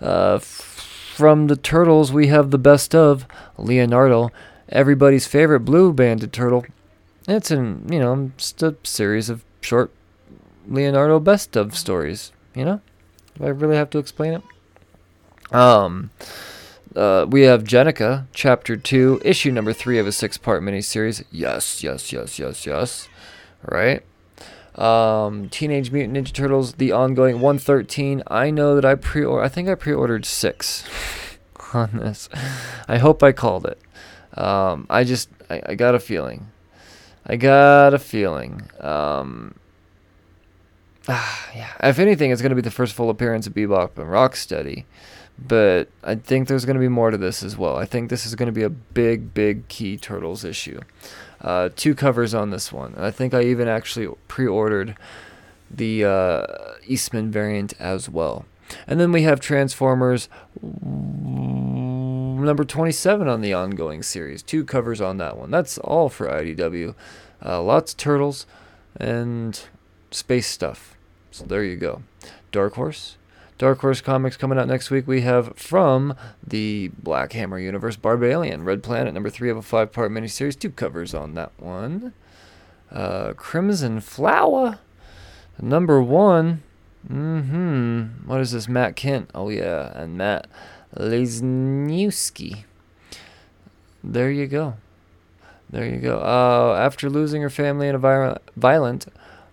[0.02, 3.28] Uh, f- from the Turtles, we have the best of
[3.58, 4.32] Leonardo,
[4.70, 6.66] everybody's favorite blue banded turtle.
[7.28, 9.92] It's an, you know, just a series of short
[10.66, 12.32] Leonardo best of stories.
[12.56, 12.82] You know,
[13.38, 15.54] do I really have to explain it?
[15.54, 16.12] Um,
[16.96, 21.26] uh, we have Jennika, Chapter 2, issue number 3 of a six part miniseries.
[21.30, 23.10] Yes, yes, yes, yes, yes.
[23.66, 24.04] Right?
[24.80, 28.24] Um, Teenage Mutant Ninja Turtles, the ongoing 113.
[28.28, 30.86] I know that I pre I think I pre ordered six
[31.74, 32.30] on this.
[32.88, 33.80] I hope I called it.
[34.40, 36.48] Um, I just, I, I got a feeling.
[37.26, 38.70] I got a feeling.
[38.80, 39.56] Um,
[41.08, 41.74] ah, yeah.
[41.84, 44.86] If anything, it's going to be the first full appearance of Bebop and Rocksteady
[45.48, 47.78] but I think there's going to be more to this as well.
[47.78, 50.82] I think this is going to be a big, big key Turtles issue.
[51.42, 52.94] Uh, two covers on this one.
[52.98, 54.96] I think I even actually pre-ordered
[55.72, 56.46] the uh,
[56.86, 58.46] Eastman variant as well.
[58.88, 60.30] And then we have Transformers
[60.62, 64.42] number 27 on the ongoing series.
[64.42, 65.52] Two covers on that one.
[65.52, 66.96] That's all for IDW.
[67.44, 68.46] Uh, lots of turtles
[68.98, 69.60] and
[70.12, 70.96] space stuff.
[71.32, 72.04] So there you go.
[72.52, 73.18] Dark Horse,
[73.60, 75.05] Dark Horse Comics coming out next week.
[75.05, 79.91] We have from the Black Hammer universe, Barbalien, Red Planet, number three of a five
[79.91, 80.57] part miniseries.
[80.57, 82.14] Two covers on that one.
[82.89, 84.80] Uh, Crimson Flower,
[85.62, 86.64] number one.
[87.12, 88.28] Mm hmm.
[88.30, 88.70] What is this?
[88.70, 89.28] Matt Kindt.
[89.36, 89.91] Oh, yeah.
[89.93, 90.47] And Matt
[90.95, 92.64] Lesniewski.
[94.01, 94.76] There you go.
[95.70, 96.20] There you go.
[96.20, 99.07] Uh, after losing her family in a violent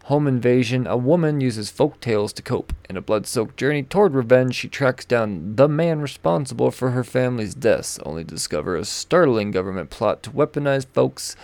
[0.07, 2.72] home invasion, a woman uses folk tales to cope.
[2.88, 7.02] In a blood soaked journey toward revenge, she tracks down the man responsible for her
[7.02, 11.34] family's deaths, only to discover a startling government plot to weaponize folks'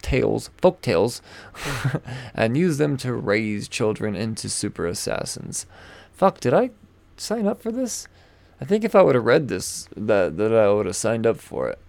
[0.00, 1.20] tales, folk tales,
[2.34, 5.66] and use them to raise children into super assassins.
[6.12, 6.70] Fuck, did I
[7.16, 8.06] sign up for this?
[8.60, 11.38] I think if I would have read this, that that I would have signed up
[11.38, 11.80] for it.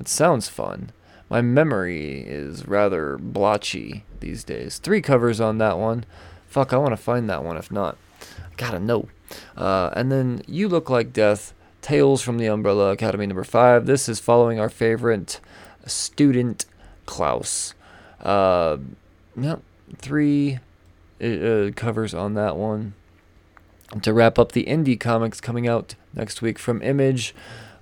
[0.00, 0.92] It sounds fun.
[1.32, 4.76] My memory is rather blotchy these days.
[4.76, 6.04] Three covers on that one.
[6.46, 7.96] Fuck, I want to find that one if not.
[8.20, 9.08] I gotta know.
[9.56, 13.86] Uh, and then You Look Like Death, Tales from the Umbrella Academy number five.
[13.86, 15.40] This is following our favorite
[15.86, 16.66] student,
[17.06, 17.72] Klaus.
[18.20, 18.76] Uh,
[19.34, 19.62] yep,
[19.96, 20.58] three
[21.18, 22.92] uh, covers on that one.
[24.02, 27.34] To wrap up the indie comics coming out next week from Image.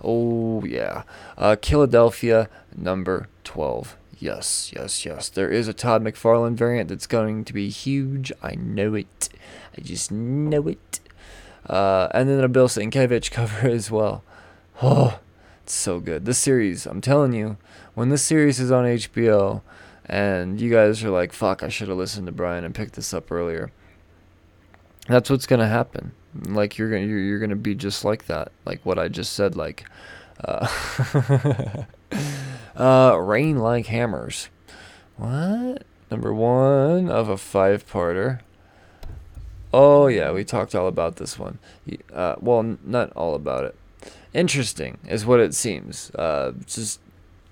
[0.03, 1.03] Oh, yeah.
[1.36, 3.97] Uh, Philadelphia number 12.
[4.18, 5.28] Yes, yes, yes.
[5.28, 8.30] There is a Todd McFarlane variant that's going to be huge.
[8.43, 9.30] I know it.
[9.76, 11.01] I just know it.
[11.66, 14.22] Uh, and then a Bill Sienkiewicz cover as well.
[14.82, 15.20] Oh,
[15.62, 16.24] it's so good.
[16.24, 17.57] This series, I'm telling you,
[17.95, 19.62] when this series is on HBO
[20.05, 23.14] and you guys are like, fuck, I should have listened to Brian and picked this
[23.14, 23.70] up earlier.
[25.09, 26.12] That's what's going to happen.
[26.34, 28.53] Like you're going to you're, you're to be just like that.
[28.64, 29.84] Like what I just said like
[30.45, 30.66] uh
[32.80, 34.48] Uh, Rain Like Hammers.
[35.18, 35.84] What?
[36.10, 38.40] Number one of a five parter.
[39.70, 41.58] Oh, yeah, we talked all about this one.
[42.10, 43.76] Uh, well, n- not all about it.
[44.32, 46.10] Interesting is what it seems.
[46.14, 47.00] Uh, just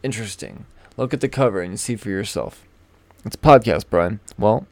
[0.02, 0.64] interesting.
[0.96, 2.64] Look at the cover and you see for yourself.
[3.26, 4.20] It's a podcast, Brian.
[4.38, 4.66] Well,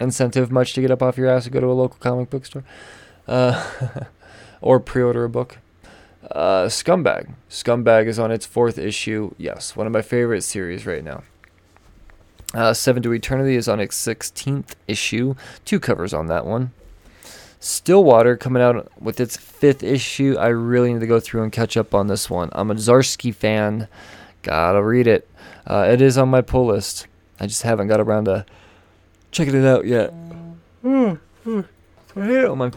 [0.00, 2.46] incentive much to get up off your ass and go to a local comic book
[2.46, 2.64] store?
[3.28, 3.62] Uh,
[4.62, 5.58] or pre order a book?
[6.30, 7.34] Uh, Scumbag.
[7.50, 9.34] Scumbag is on its fourth issue.
[9.38, 11.22] Yes, one of my favorite series right now.
[12.54, 15.34] Uh, Seven to Eternity is on its 16th issue.
[15.64, 16.72] Two covers on that one.
[17.58, 20.36] Stillwater coming out with its fifth issue.
[20.38, 22.50] I really need to go through and catch up on this one.
[22.52, 23.88] I'm a Zdarsky fan.
[24.42, 25.28] Gotta read it.
[25.66, 27.06] Uh, it is on my pull list.
[27.40, 28.44] I just haven't got around to
[29.32, 30.12] checking it out yet.
[30.84, 31.64] I hate
[32.14, 32.70] it on my.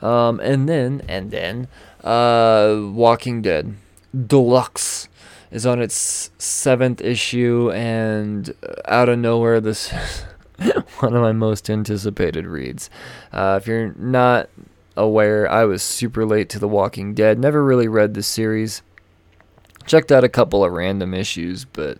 [0.00, 1.68] Um, and then, and then,
[2.04, 3.74] uh, Walking Dead
[4.14, 5.08] Deluxe
[5.50, 10.24] is on its seventh issue, and uh, out of nowhere, this is
[11.00, 12.90] one of my most anticipated reads.
[13.32, 14.48] Uh, if you're not
[14.96, 17.38] aware, I was super late to The Walking Dead.
[17.38, 18.82] Never really read the series.
[19.86, 21.98] Checked out a couple of random issues, but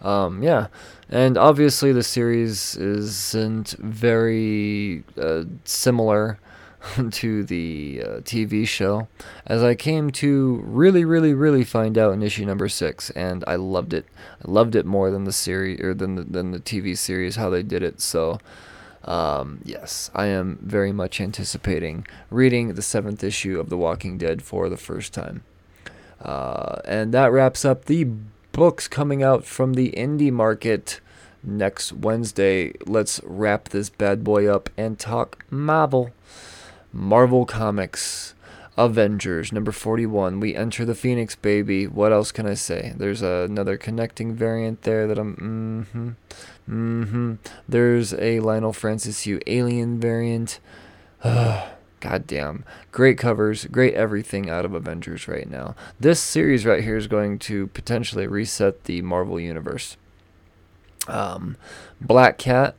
[0.00, 0.68] um, yeah.
[1.08, 6.38] And obviously, the series isn't very uh, similar
[7.10, 9.08] to the uh, TV show,
[9.46, 13.56] as I came to really, really, really find out in issue number six, and I
[13.56, 14.06] loved it.
[14.44, 17.50] I loved it more than the series or than the, than the TV series how
[17.50, 18.00] they did it.
[18.00, 18.38] So,
[19.04, 24.42] um, yes, I am very much anticipating reading the seventh issue of The Walking Dead
[24.42, 25.42] for the first time.
[26.20, 28.04] Uh, and that wraps up the
[28.52, 31.00] books coming out from the indie market
[31.42, 32.72] next Wednesday.
[32.86, 36.10] Let's wrap this bad boy up and talk Marvel.
[36.96, 38.34] Marvel Comics.
[38.78, 40.38] Avengers, number 41.
[40.38, 41.86] We enter the Phoenix, baby.
[41.86, 42.92] What else can I say?
[42.94, 45.36] There's another connecting variant there that I'm.
[45.36, 46.16] Mm
[46.66, 47.00] hmm.
[47.02, 47.34] Mm hmm.
[47.66, 50.60] There's a Leinil Francis Yu alien variant.
[51.24, 52.64] God damn.
[52.92, 55.74] Great covers, great everything out of Avengers right now.
[55.98, 59.96] This series right here is going to potentially reset the Marvel Universe.
[61.08, 61.56] Um,
[62.00, 62.74] Black Cat,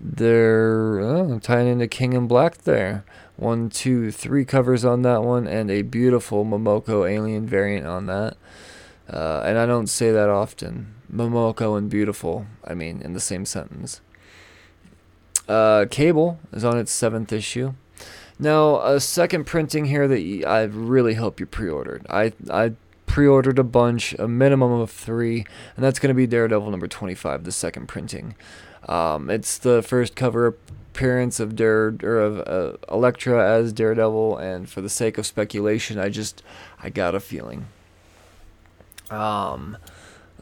[0.00, 3.04] they're oh, tying into King in Black there.
[3.36, 8.36] One, two, three covers on that one, and a beautiful Momoko alien variant on that.
[9.08, 10.94] Uh, and I don't say that often.
[11.12, 14.00] Momoko and beautiful, I mean, in the same sentence.
[15.48, 17.74] Uh, Cable is on its seventh issue.
[18.38, 22.06] Now, a second printing here that I really hope you pre-ordered.
[22.10, 22.72] I I
[23.06, 27.44] pre-ordered a bunch, a minimum of three, and that's going to be Daredevil number 25,
[27.44, 28.34] the second printing.
[28.86, 34.68] Um, it's the first cover appearance of Dare or of uh, Elektra as Daredevil, and
[34.68, 36.42] for the sake of speculation, I just
[36.82, 37.66] I got a feeling.
[39.10, 39.76] Um,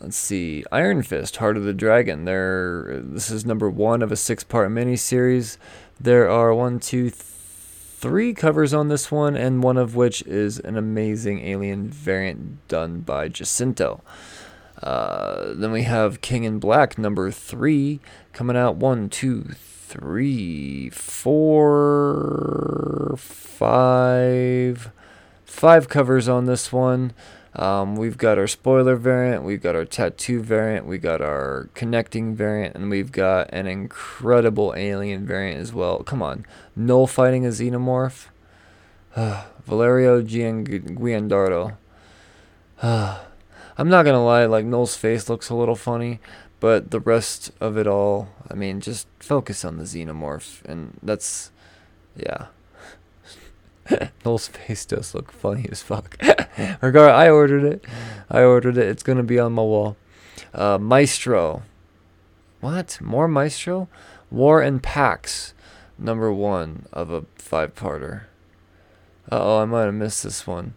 [0.00, 2.24] let's see, Iron Fist, Heart of the Dragon.
[2.24, 5.58] There, this is number one of a six-part miniseries.
[6.00, 7.10] There are one, two.
[7.10, 7.14] Th-
[8.04, 13.00] three covers on this one, and one of which is an amazing alien variant done
[13.00, 14.02] by Jacinto.
[14.84, 18.00] Uh, then we have King in Black number three
[18.34, 18.76] coming out.
[18.76, 22.34] One, two, three, four,
[23.16, 24.92] five,
[25.46, 27.14] five covers on this one.
[27.56, 32.34] Um, we've got our spoiler variant, we've got our tattoo variant, we got our connecting
[32.34, 36.02] variant, and we've got an incredible alien variant as well.
[36.02, 38.26] Come on, Knull fighting a xenomorph.
[39.64, 41.76] Valerio Giangiordano.
[43.76, 46.20] I'm not gonna lie, like Knull's face looks a little funny,
[46.60, 51.50] but the rest of it all, I mean, just focus on the xenomorph, and that's,
[52.16, 52.46] yeah.
[54.24, 56.16] Knull's face does look funny as fuck.
[56.80, 57.84] Regard, I ordered it.
[58.30, 58.86] I ordered it.
[58.88, 59.96] It's gonna be on my wall.
[60.52, 61.62] Uh, Maestro.
[62.60, 62.98] What?
[63.00, 63.88] More Maestro?
[64.30, 65.52] War and Pax.
[65.98, 68.22] Number one of a five-parter.
[69.30, 70.74] Uh oh, I might have missed this one.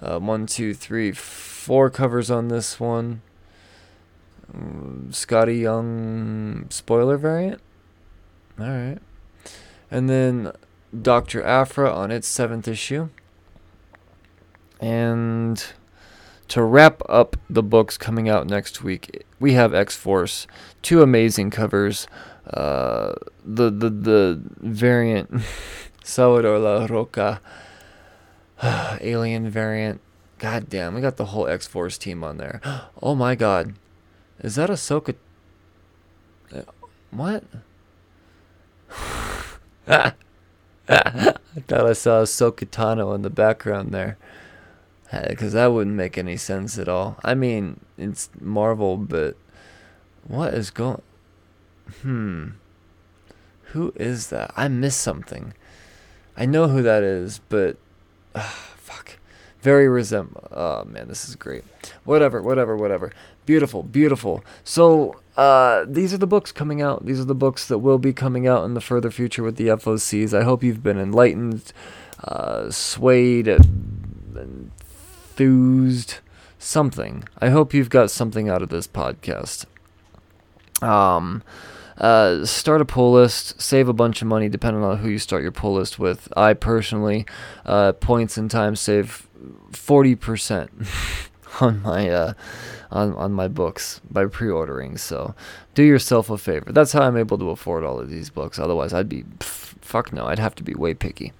[0.00, 3.20] Uh, one, two, three, four covers on this one.
[4.50, 7.60] Mm, Skottie Young spoiler variant.
[8.58, 8.98] All right,
[9.90, 10.52] and then
[10.98, 11.42] Dr.
[11.42, 13.10] Aphra on its seventh issue.
[14.80, 15.62] And
[16.48, 20.46] to wrap up the books coming out next week, we have X Force,
[20.82, 22.08] two amazing covers.
[22.46, 23.12] Uh,
[23.44, 25.42] the the the variant
[26.04, 27.40] Salvador Larroca
[29.00, 30.00] alien variant.
[30.38, 32.60] God damn, we got the whole X Force team on there.
[33.02, 33.74] Oh my god,
[34.40, 35.14] is that Ahsoka?
[36.54, 36.62] Uh,
[37.10, 37.44] what?
[39.88, 40.12] I
[40.86, 44.18] thought I saw Ahsoka Tano in the background there.
[45.28, 47.18] Because that wouldn't make any sense at all.
[47.24, 49.36] I mean, it's Marvel, but
[50.26, 51.02] what is going...
[52.02, 52.50] Hmm.
[53.72, 54.52] Who is that?
[54.56, 55.54] I missed something.
[56.36, 57.76] I know who that is, but...
[58.34, 58.40] Uh,
[58.76, 59.16] fuck.
[59.62, 60.48] Very resemble.
[60.50, 61.64] Oh, man, this is great.
[62.04, 63.12] Whatever, whatever, whatever.
[63.44, 64.42] Beautiful, beautiful.
[64.64, 67.04] So, uh, these are the books coming out.
[67.04, 69.68] These are the books that will be coming out in the further future with the
[69.68, 70.38] FOCs.
[70.38, 71.72] I hope you've been enlightened,
[72.24, 73.48] uh, swayed,
[75.38, 76.14] enthused,
[76.58, 77.24] something.
[77.38, 79.66] I hope you've got something out of this podcast.
[80.82, 81.42] Um,
[82.00, 85.42] uh, start a pull list, save a bunch of money depending on who you start
[85.42, 86.32] your pull list with.
[86.36, 87.26] I personally,
[87.66, 89.28] uh, points and time save
[89.72, 91.20] 40%
[91.60, 92.32] on my uh,
[92.90, 94.96] on, on my books by pre-ordering.
[94.96, 95.34] So
[95.74, 96.72] do yourself a favor.
[96.72, 98.58] That's how I'm able to afford all of these books.
[98.58, 100.26] Otherwise, I'd be pff, fuck no.
[100.26, 101.32] I'd have to be way picky.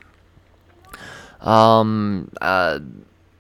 [1.41, 2.31] Um.
[2.41, 2.81] Uh.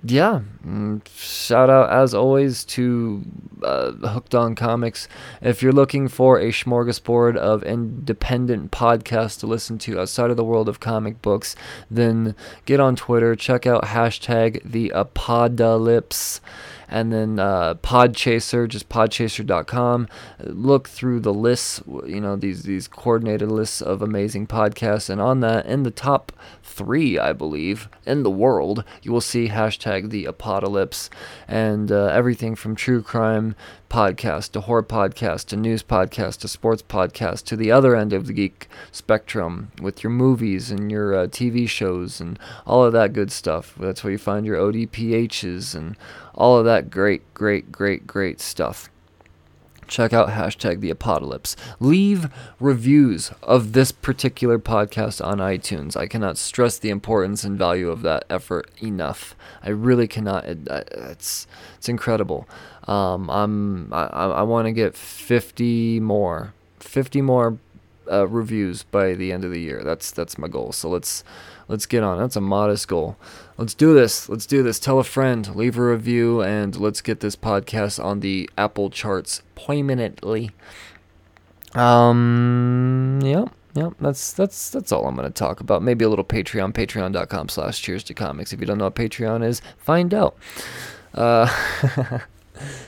[0.02, 0.40] Yeah.
[0.66, 3.22] Mm, shout out as always to
[3.62, 5.08] uh, Hooked on Comics.
[5.42, 10.44] If you're looking for a smorgasbord of independent podcasts to listen to outside of the
[10.44, 11.54] world of comic books,
[11.90, 12.34] then
[12.64, 13.36] get on Twitter.
[13.36, 16.40] Check out hashtag the apodalypse
[16.90, 20.08] and then uh, Podchaser, just podchaser.com.
[20.40, 25.40] Look through the lists, you know, these these coordinated lists of amazing podcasts, and on
[25.40, 26.32] that, in the top
[26.70, 31.10] three, I believe, in the world, you will see hashtag the apocalypse
[31.48, 33.56] and uh, everything from true crime
[33.90, 38.26] podcast to horror podcast to news podcast to sports podcast to the other end of
[38.26, 43.12] the geek spectrum with your movies and your uh, TV shows and all of that
[43.12, 43.74] good stuff.
[43.78, 45.96] That's where you find your ODPHs and
[46.34, 48.88] all of that great, great, great, great stuff.
[49.90, 51.56] Check out hashtag the apocalypse.
[51.80, 55.96] Leave reviews of this particular podcast on iTunes.
[55.96, 59.34] I cannot stress the importance and value of that effort enough.
[59.62, 60.44] I really cannot.
[60.46, 62.48] It, it's it's incredible.
[62.84, 67.58] Um, I'm I, I want to get 50 more, 50 more
[68.10, 69.82] uh, reviews by the end of the year.
[69.84, 70.72] That's that's my goal.
[70.72, 71.24] So let's
[71.68, 72.18] let's get on.
[72.18, 73.16] That's a modest goal.
[73.56, 74.28] Let's do this.
[74.28, 74.78] Let's do this.
[74.78, 79.42] Tell a friend, leave a review, and let's get this podcast on the Apple charts
[79.54, 80.50] prominently.
[81.74, 83.90] Um, yeah, yeah.
[84.00, 85.82] That's that's that's all I'm gonna talk about.
[85.82, 88.52] Maybe a little Patreon, Patreon.com/slash Cheers to Comics.
[88.52, 90.36] If you don't know what Patreon is, find out.
[91.14, 91.48] Uh,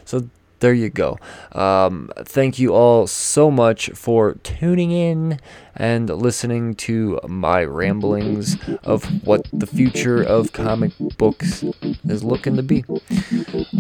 [0.04, 0.28] so
[0.62, 1.18] there you go.
[1.50, 5.40] Um, thank you all so much for tuning in
[5.74, 11.64] and listening to my ramblings of what the future of comic books
[12.08, 12.84] is looking to be.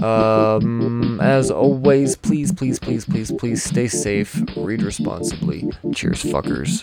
[0.02, 5.70] Um, as always, please, please, please, please, please stay safe, read responsibly.
[5.94, 6.82] Cheers, fuckers.